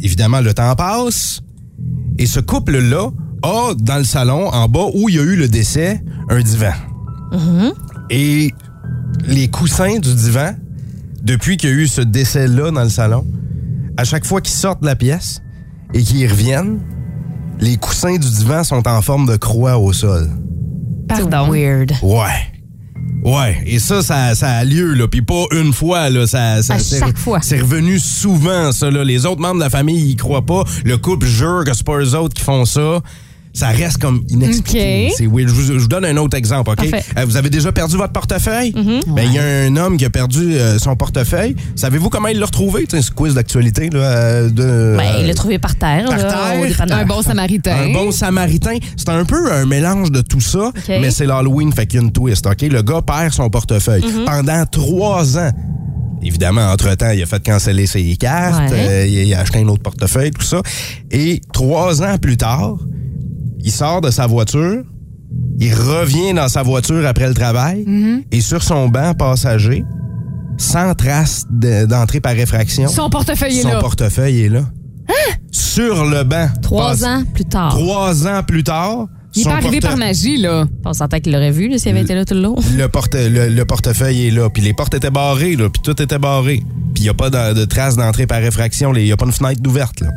évidemment, 0.00 0.40
le 0.40 0.52
temps 0.52 0.74
passe. 0.74 1.40
Et 2.18 2.26
ce 2.26 2.40
couple-là 2.40 3.10
a, 3.42 3.74
dans 3.78 3.98
le 3.98 4.04
salon, 4.04 4.48
en 4.48 4.68
bas 4.68 4.86
où 4.94 5.08
il 5.08 5.16
y 5.16 5.18
a 5.18 5.22
eu 5.22 5.36
le 5.36 5.48
décès, 5.48 6.02
un 6.28 6.40
divan. 6.40 6.72
Et 8.10 8.52
les 9.26 9.48
coussins 9.48 9.98
du 9.98 10.14
divan 10.14 10.54
depuis 11.22 11.56
qu'il 11.56 11.70
y 11.70 11.72
a 11.72 11.76
eu 11.76 11.86
ce 11.86 12.00
décès-là 12.02 12.70
dans 12.70 12.82
le 12.82 12.90
salon, 12.90 13.26
à 13.96 14.04
chaque 14.04 14.24
fois 14.24 14.40
qu'ils 14.40 14.54
sortent 14.54 14.82
de 14.82 14.86
la 14.86 14.96
pièce 14.96 15.40
et 15.94 16.02
qu'ils 16.02 16.28
reviennent, 16.28 16.80
les 17.64 17.76
coussins 17.78 18.16
du 18.16 18.28
divan 18.30 18.62
sont 18.62 18.86
en 18.86 19.00
forme 19.00 19.26
de 19.26 19.36
croix 19.36 19.78
au 19.78 19.92
sol. 19.92 20.30
Pardon? 21.08 21.50
Weird. 21.50 21.92
Ouais. 22.02 22.50
Ouais, 23.24 23.56
et 23.64 23.78
ça, 23.78 24.02
ça, 24.02 24.34
ça 24.34 24.50
a 24.50 24.64
lieu, 24.64 24.92
là. 24.92 25.08
Puis 25.08 25.22
pas 25.22 25.44
une 25.52 25.72
fois, 25.72 26.10
là. 26.10 26.26
Ça, 26.26 26.62
ça, 26.62 26.74
À 26.74 26.78
c'est- 26.78 26.98
chaque 26.98 27.16
fois. 27.16 27.38
C'est 27.42 27.60
revenu 27.60 27.98
souvent, 27.98 28.70
ça, 28.70 28.90
là. 28.90 29.02
Les 29.02 29.24
autres 29.24 29.40
membres 29.40 29.54
de 29.56 29.60
la 29.60 29.70
famille, 29.70 30.10
ils 30.10 30.16
croient 30.16 30.44
pas. 30.44 30.64
Le 30.84 30.98
couple 30.98 31.26
jure 31.26 31.64
que 31.64 31.72
c'est 31.72 31.86
pas 31.86 31.98
eux 32.00 32.14
autres 32.14 32.34
qui 32.34 32.42
font 32.42 32.66
ça. 32.66 33.00
Ça 33.54 33.68
reste 33.68 33.98
comme 33.98 34.24
inexpliqué. 34.28 35.06
Ok. 35.10 35.14
C'est 35.16 35.26
weird. 35.28 35.48
Je 35.48 35.54
vous, 35.54 35.62
je 35.62 35.78
vous 35.78 35.86
donne 35.86 36.04
un 36.04 36.16
autre 36.16 36.36
exemple, 36.36 36.70
OK? 36.72 36.84
Euh, 36.92 37.24
vous 37.24 37.36
avez 37.36 37.50
déjà 37.50 37.70
perdu 37.70 37.96
votre 37.96 38.12
portefeuille? 38.12 38.72
Mm-hmm. 38.72 39.14
Ben, 39.14 39.22
il 39.26 39.32
y 39.32 39.38
a 39.38 39.44
un 39.44 39.76
homme 39.76 39.96
qui 39.96 40.04
a 40.04 40.10
perdu 40.10 40.54
euh, 40.56 40.76
son 40.80 40.96
portefeuille. 40.96 41.54
Savez-vous 41.76 42.10
comment 42.10 42.26
il 42.28 42.40
l'a 42.40 42.46
retrouvé? 42.46 42.84
C'est 42.90 42.98
un 42.98 43.02
quiz 43.14 43.34
d'actualité, 43.34 43.90
là. 43.90 44.00
euh, 44.00 44.50
de, 44.50 44.96
Ben, 44.98 45.20
il 45.20 45.28
l'a 45.28 45.34
trouvé 45.34 45.60
par 45.60 45.76
terre, 45.76 46.04
par 46.08 46.18
là, 46.18 46.24
terre? 46.24 46.98
Un 46.98 47.04
bon 47.06 47.22
samaritain. 47.22 47.76
un 47.76 47.92
bon 47.92 48.10
samaritain. 48.10 48.76
C'est 48.96 49.08
un 49.10 49.24
peu 49.24 49.52
un 49.52 49.66
mélange 49.66 50.10
de 50.10 50.20
tout 50.20 50.40
ça, 50.40 50.72
mais 50.88 51.12
c'est 51.12 51.26
l'Halloween, 51.26 51.72
fait 51.72 51.86
qu'il 51.86 52.00
y 52.00 52.02
a 52.02 52.06
une 52.06 52.12
twist, 52.12 52.44
OK? 52.46 52.62
Le 52.62 52.82
gars 52.82 53.02
perd 53.02 53.32
son 53.32 53.48
portefeuille. 53.50 54.02
Mhm. 54.04 54.24
Pendant 54.24 54.64
trois 54.66 55.38
ans, 55.38 55.52
évidemment, 56.22 56.72
entre-temps, 56.72 57.10
il 57.10 57.22
a 57.22 57.26
fait 57.26 57.40
canceller 57.40 57.86
ses 57.86 58.16
cartes, 58.16 58.70
Ouais. 58.72 58.88
euh, 58.88 59.06
il 59.06 59.32
a 59.32 59.38
acheté 59.40 59.60
un 59.60 59.68
autre 59.68 59.82
portefeuille, 59.82 60.32
tout 60.32 60.42
ça. 60.42 60.60
Et 61.12 61.40
trois 61.52 62.02
ans 62.02 62.18
plus 62.20 62.36
tard, 62.36 62.78
il 63.64 63.72
sort 63.72 64.00
de 64.00 64.10
sa 64.10 64.26
voiture, 64.28 64.84
il 65.58 65.74
revient 65.74 66.32
dans 66.34 66.48
sa 66.48 66.62
voiture 66.62 67.04
après 67.06 67.26
le 67.26 67.34
travail, 67.34 67.84
Mhm. 67.86 68.22
et 68.30 68.40
sur 68.40 68.62
son 68.62 68.88
banc 68.88 69.14
passager, 69.14 69.84
sans 70.58 70.94
trace 70.94 71.44
de- 71.50 71.86
d'entrée 71.86 72.20
par 72.20 72.34
réfraction, 72.34 72.86
Son 72.86 73.10
portefeuille 73.10 73.58
est 73.58 73.62
son 73.62 73.68
là. 73.70 73.80
portefeuille 73.80 74.42
est 74.44 74.48
là. 74.48 74.62
Sur 75.50 76.04
le 76.06 76.22
banc. 76.24 76.48
Trois 76.62 77.04
ans 77.04 77.22
plus 77.32 77.44
tard. 77.44 77.70
Trois 77.70 78.26
ans 78.26 78.42
plus 78.42 78.62
tard. 78.64 79.06
Il 79.36 79.40
est 79.40 79.44
son 79.44 79.50
pas 79.50 79.56
arrivé 79.56 79.80
porte- 79.80 79.92
par 79.92 79.96
magie, 79.96 80.36
là. 80.36 80.66
On 80.84 80.92
s'entend 80.92 81.18
qu'il 81.20 81.32
l'aurait 81.32 81.50
vu 81.50 81.68
là, 81.68 81.78
s'il 81.78 81.90
avait 81.90 82.02
été 82.02 82.14
là 82.14 82.24
tout 82.24 82.34
le 82.34 82.40
long. 82.42 82.56
Le, 82.76 82.86
porte, 82.88 83.14
le, 83.14 83.48
le 83.48 83.64
portefeuille 83.64 84.28
est 84.28 84.30
là, 84.30 84.48
puis 84.50 84.62
les 84.62 84.72
portes 84.74 84.94
étaient 84.94 85.10
barrées, 85.10 85.56
là, 85.56 85.68
puis 85.68 85.82
tout 85.82 86.00
était 86.00 86.18
barré. 86.18 86.62
Puis 86.94 87.02
il 87.02 87.06
n'y 87.06 87.08
a 87.08 87.14
pas 87.14 87.28
de, 87.30 87.54
de 87.54 87.64
traces 87.64 87.96
d'entrée 87.96 88.26
par 88.28 88.40
réfraction, 88.40 88.94
il 88.94 89.02
n'y 89.04 89.10
a 89.10 89.16
pas 89.16 89.26
une 89.26 89.32
fenêtre 89.32 89.60
ouverte. 89.66 90.00
Là. 90.00 90.10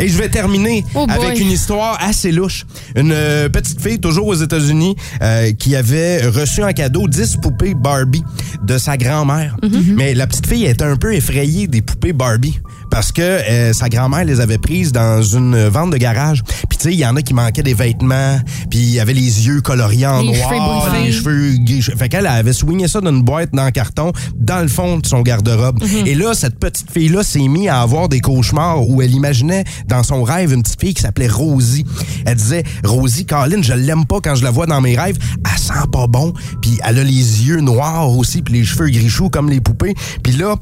Et 0.00 0.08
je 0.08 0.18
vais 0.18 0.28
terminer 0.28 0.84
Oh 0.96 1.06
avec 1.08 1.38
une 1.38 1.50
histoire 1.52 1.96
assez 2.02 2.32
louche. 2.32 2.66
Une 2.96 3.12
euh, 3.12 3.48
petite 3.48 3.80
fille, 3.80 4.00
toujours 4.00 4.26
aux 4.26 4.34
États-Unis, 4.34 4.96
euh, 5.22 5.52
qui 5.52 5.76
avait 5.76 6.26
reçu 6.26 6.64
en 6.64 6.72
cadeau 6.72 7.06
10 7.06 7.36
poupées 7.36 7.74
Barbie 7.74 8.24
de 8.64 8.78
sa 8.78 8.96
grand-mère. 8.96 9.56
Mais 9.96 10.14
la 10.14 10.26
petite 10.26 10.48
fille 10.48 10.64
était 10.64 10.82
un 10.84 10.96
peu 10.96 11.14
effrayée 11.14 11.68
des 11.68 11.82
poupées 11.82 12.12
Barbie 12.12 12.58
parce 12.94 13.10
que 13.10 13.22
euh, 13.22 13.72
sa 13.72 13.88
grand-mère 13.88 14.24
les 14.24 14.38
avait 14.38 14.56
prises 14.56 14.92
dans 14.92 15.20
une 15.20 15.66
vente 15.66 15.90
de 15.90 15.96
garage. 15.96 16.44
Puis 16.68 16.78
tu 16.78 16.84
sais, 16.84 16.92
il 16.92 17.00
y 17.00 17.04
en 17.04 17.16
a 17.16 17.22
qui 17.22 17.34
manquaient 17.34 17.64
des 17.64 17.74
vêtements, 17.74 18.38
puis 18.70 18.78
il 18.78 18.90
y 18.90 19.00
avait 19.00 19.14
les 19.14 19.48
yeux 19.48 19.60
coloriés 19.62 20.06
en 20.06 20.20
Les 20.20 20.38
noir, 20.38 20.86
cheveux 20.94 21.02
les 21.02 21.10
cheveux 21.10 21.54
gris. 21.58 21.82
Fait 21.82 22.08
qu'elle 22.08 22.28
avait 22.28 22.52
swingé 22.52 22.86
ça 22.86 23.00
dans 23.00 23.10
une 23.10 23.22
boîte 23.22 23.50
dans 23.52 23.64
le 23.64 23.72
carton, 23.72 24.12
dans 24.36 24.60
le 24.60 24.68
fond 24.68 24.98
de 24.98 25.06
son 25.06 25.22
garde-robe. 25.22 25.82
Et 26.06 26.14
là, 26.14 26.34
cette 26.34 26.60
petite 26.60 26.88
fille-là 26.88 27.24
s'est 27.24 27.48
mise 27.48 27.68
à 27.68 27.80
avoir 27.80 28.08
des 28.08 28.20
cauchemars 28.20 28.88
où 28.88 29.02
elle 29.02 29.10
imaginait 29.10 29.64
dans 29.88 30.04
son 30.04 30.22
rêve 30.22 30.52
une 30.52 30.62
petite 30.62 30.80
fille 30.80 30.94
qui 30.94 31.02
s'appelait 31.02 31.26
Rosie. 31.26 31.84
Elle 32.26 32.36
disait, 32.36 32.62
Rosie, 32.84 33.26
Colin, 33.26 33.60
je 33.60 33.72
l'aime 33.72 34.06
pas 34.06 34.20
quand 34.22 34.36
je 34.36 34.44
la 34.44 34.52
vois 34.52 34.66
dans 34.66 34.80
mes 34.80 34.96
rêves. 34.96 35.18
Elle 35.44 35.58
sent 35.58 35.88
pas 35.90 36.06
bon. 36.06 36.32
Puis 36.62 36.78
elle 36.84 37.00
a 37.00 37.02
les 37.02 37.10
yeux 37.10 37.60
noirs 37.60 38.16
aussi, 38.16 38.40
puis 38.40 38.54
les 38.54 38.64
cheveux 38.64 38.88
grichous 38.88 39.30
comme 39.30 39.50
les 39.50 39.60
poupées. 39.60 39.94
Puis 40.22 40.34
là, 40.34 40.54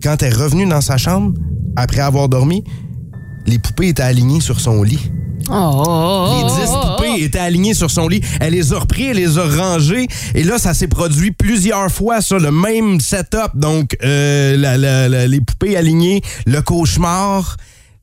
quand 0.00 0.22
elle 0.22 0.32
est 0.32 0.36
revenue 0.36 0.66
dans 0.66 0.80
sa 0.80 0.96
chambre, 0.96 1.32
après 1.76 2.00
avoir 2.00 2.28
dormi, 2.28 2.64
les 3.46 3.58
poupées 3.58 3.88
étaient 3.88 4.02
alignées 4.02 4.40
sur 4.40 4.60
son 4.60 4.82
lit. 4.82 5.10
Oh, 5.48 6.28
Les 6.38 6.64
10 6.64 6.70
poupées 6.72 7.22
étaient 7.22 7.38
alignées 7.38 7.74
sur 7.74 7.88
son 7.90 8.08
lit. 8.08 8.20
Elle 8.40 8.52
les 8.54 8.72
a 8.72 8.78
repris, 8.80 9.04
elle 9.06 9.16
les 9.18 9.38
a 9.38 9.44
rangées. 9.44 10.08
Et 10.34 10.42
là, 10.42 10.58
ça 10.58 10.74
s'est 10.74 10.88
produit 10.88 11.30
plusieurs 11.30 11.88
fois, 11.90 12.20
ça, 12.20 12.38
le 12.38 12.50
même 12.50 12.98
setup. 12.98 13.50
Donc, 13.54 13.96
euh, 14.02 14.56
la- 14.56 14.76
la- 14.76 15.08
la- 15.08 15.28
les 15.28 15.40
poupées 15.40 15.76
alignées, 15.76 16.20
le 16.46 16.60
cauchemar. 16.62 17.56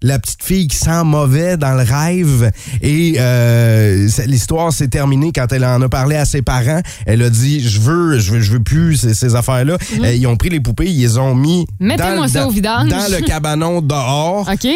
La 0.05 0.19
petite 0.19 0.43
fille 0.43 0.67
qui 0.67 0.75
sent 0.77 1.03
mauvais 1.05 1.55
dans 1.57 1.73
le 1.75 1.83
rêve. 1.83 2.51
Et 2.81 3.15
euh, 3.19 4.07
l'histoire 4.27 4.71
s'est 4.73 4.89
terminée 4.89 5.31
quand 5.33 5.51
elle 5.51 5.63
en 5.65 5.81
a 5.81 5.87
parlé 5.89 6.17
à 6.17 6.25
ses 6.25 6.41
parents. 6.41 6.81
Elle 7.05 7.21
a 7.23 7.29
dit 7.29 7.61
Je 7.61 7.79
veux, 7.79 8.19
je 8.19 8.33
veux, 8.33 8.41
je 8.41 8.51
veux 8.51 8.61
plus 8.63 8.97
ces, 8.97 9.13
ces 9.13 9.35
affaires-là. 9.35 9.77
Euh, 10.03 10.13
ils 10.13 10.27
ont 10.27 10.35
pris 10.35 10.49
les 10.49 10.59
poupées, 10.59 10.91
ils 10.91 10.99
les 10.99 11.17
ont 11.17 11.33
mis 11.35 11.65
dans, 11.79 12.27
ça 12.27 12.41
dans- 12.41 12.47
au 12.47 12.51
vidange. 12.51 12.89
dans 12.89 13.11
le 13.11 13.21
cabanon 13.25 13.81
dehors. 13.81 14.49
OK? 14.53 14.67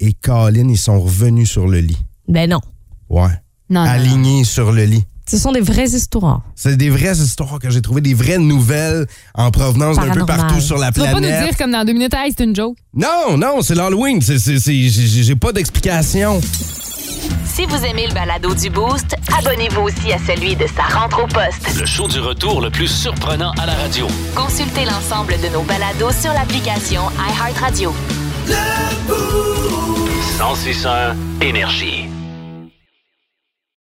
Et 0.00 0.12
Colin, 0.14 0.68
ils 0.68 0.78
sont 0.78 1.00
revenus 1.00 1.50
sur 1.50 1.68
le 1.68 1.78
lit. 1.80 1.98
Ben 2.26 2.48
non. 2.50 2.60
Ouais. 3.10 3.28
Non, 3.70 3.84
non, 3.84 3.90
alignés 3.90 4.44
sur 4.44 4.72
le 4.72 4.84
lit. 4.84 5.04
Ce 5.26 5.38
sont 5.38 5.52
des 5.52 5.60
vraies 5.60 5.88
histoires. 5.88 6.42
C'est 6.54 6.76
des 6.76 6.90
vraies 6.90 7.16
histoires 7.16 7.58
que 7.58 7.70
j'ai 7.70 7.80
trouvées, 7.80 8.02
des 8.02 8.12
vraies 8.14 8.38
nouvelles 8.38 9.06
en 9.34 9.50
provenance 9.50 9.96
d'un 9.96 10.10
peu 10.10 10.26
partout 10.26 10.60
sur 10.60 10.76
la 10.76 10.92
Tu 10.92 11.00
vas 11.00 11.06
pas 11.06 11.12
nous 11.14 11.18
planète. 11.20 11.48
dire 11.48 11.56
comme 11.56 11.70
dans 11.72 11.84
deux 11.84 11.94
minutes, 11.94 12.12
hey, 12.14 12.32
c'est 12.36 12.44
une 12.44 12.54
joke. 12.54 12.76
Non, 12.94 13.36
non, 13.38 13.62
c'est 13.62 13.74
l'Halloween. 13.74 14.20
C'est- 14.20 14.38
c'est- 14.38 14.58
c'est- 14.58 14.74
J'ai 14.88 15.22
j'ai 15.22 15.36
pas 15.36 15.52
d'explication. 15.52 16.40
Si 17.46 17.64
vous 17.66 17.76
aimez 17.84 18.06
le 18.08 18.12
balado 18.14 18.54
du 18.54 18.68
Boost, 18.68 19.16
abonnez-vous 19.38 19.80
aussi 19.82 20.12
à 20.12 20.18
celui 20.26 20.56
de 20.56 20.66
sa 20.76 20.82
rentre 20.98 21.22
au 21.24 21.26
poste. 21.26 21.78
Le 21.78 21.86
show 21.86 22.06
du 22.06 22.18
retour 22.20 22.60
le 22.60 22.68
plus 22.70 22.88
surprenant 22.88 23.52
à 23.52 23.64
la 23.66 23.74
radio. 23.74 24.06
Consultez 24.34 24.84
l'ensemble 24.84 25.34
de 25.42 25.48
nos 25.54 25.62
balados 25.62 26.12
sur 26.20 26.32
l'application 26.34 27.02
iHeartRadio. 27.18 27.94
1061 30.38 31.16
Énergie. 31.40 32.08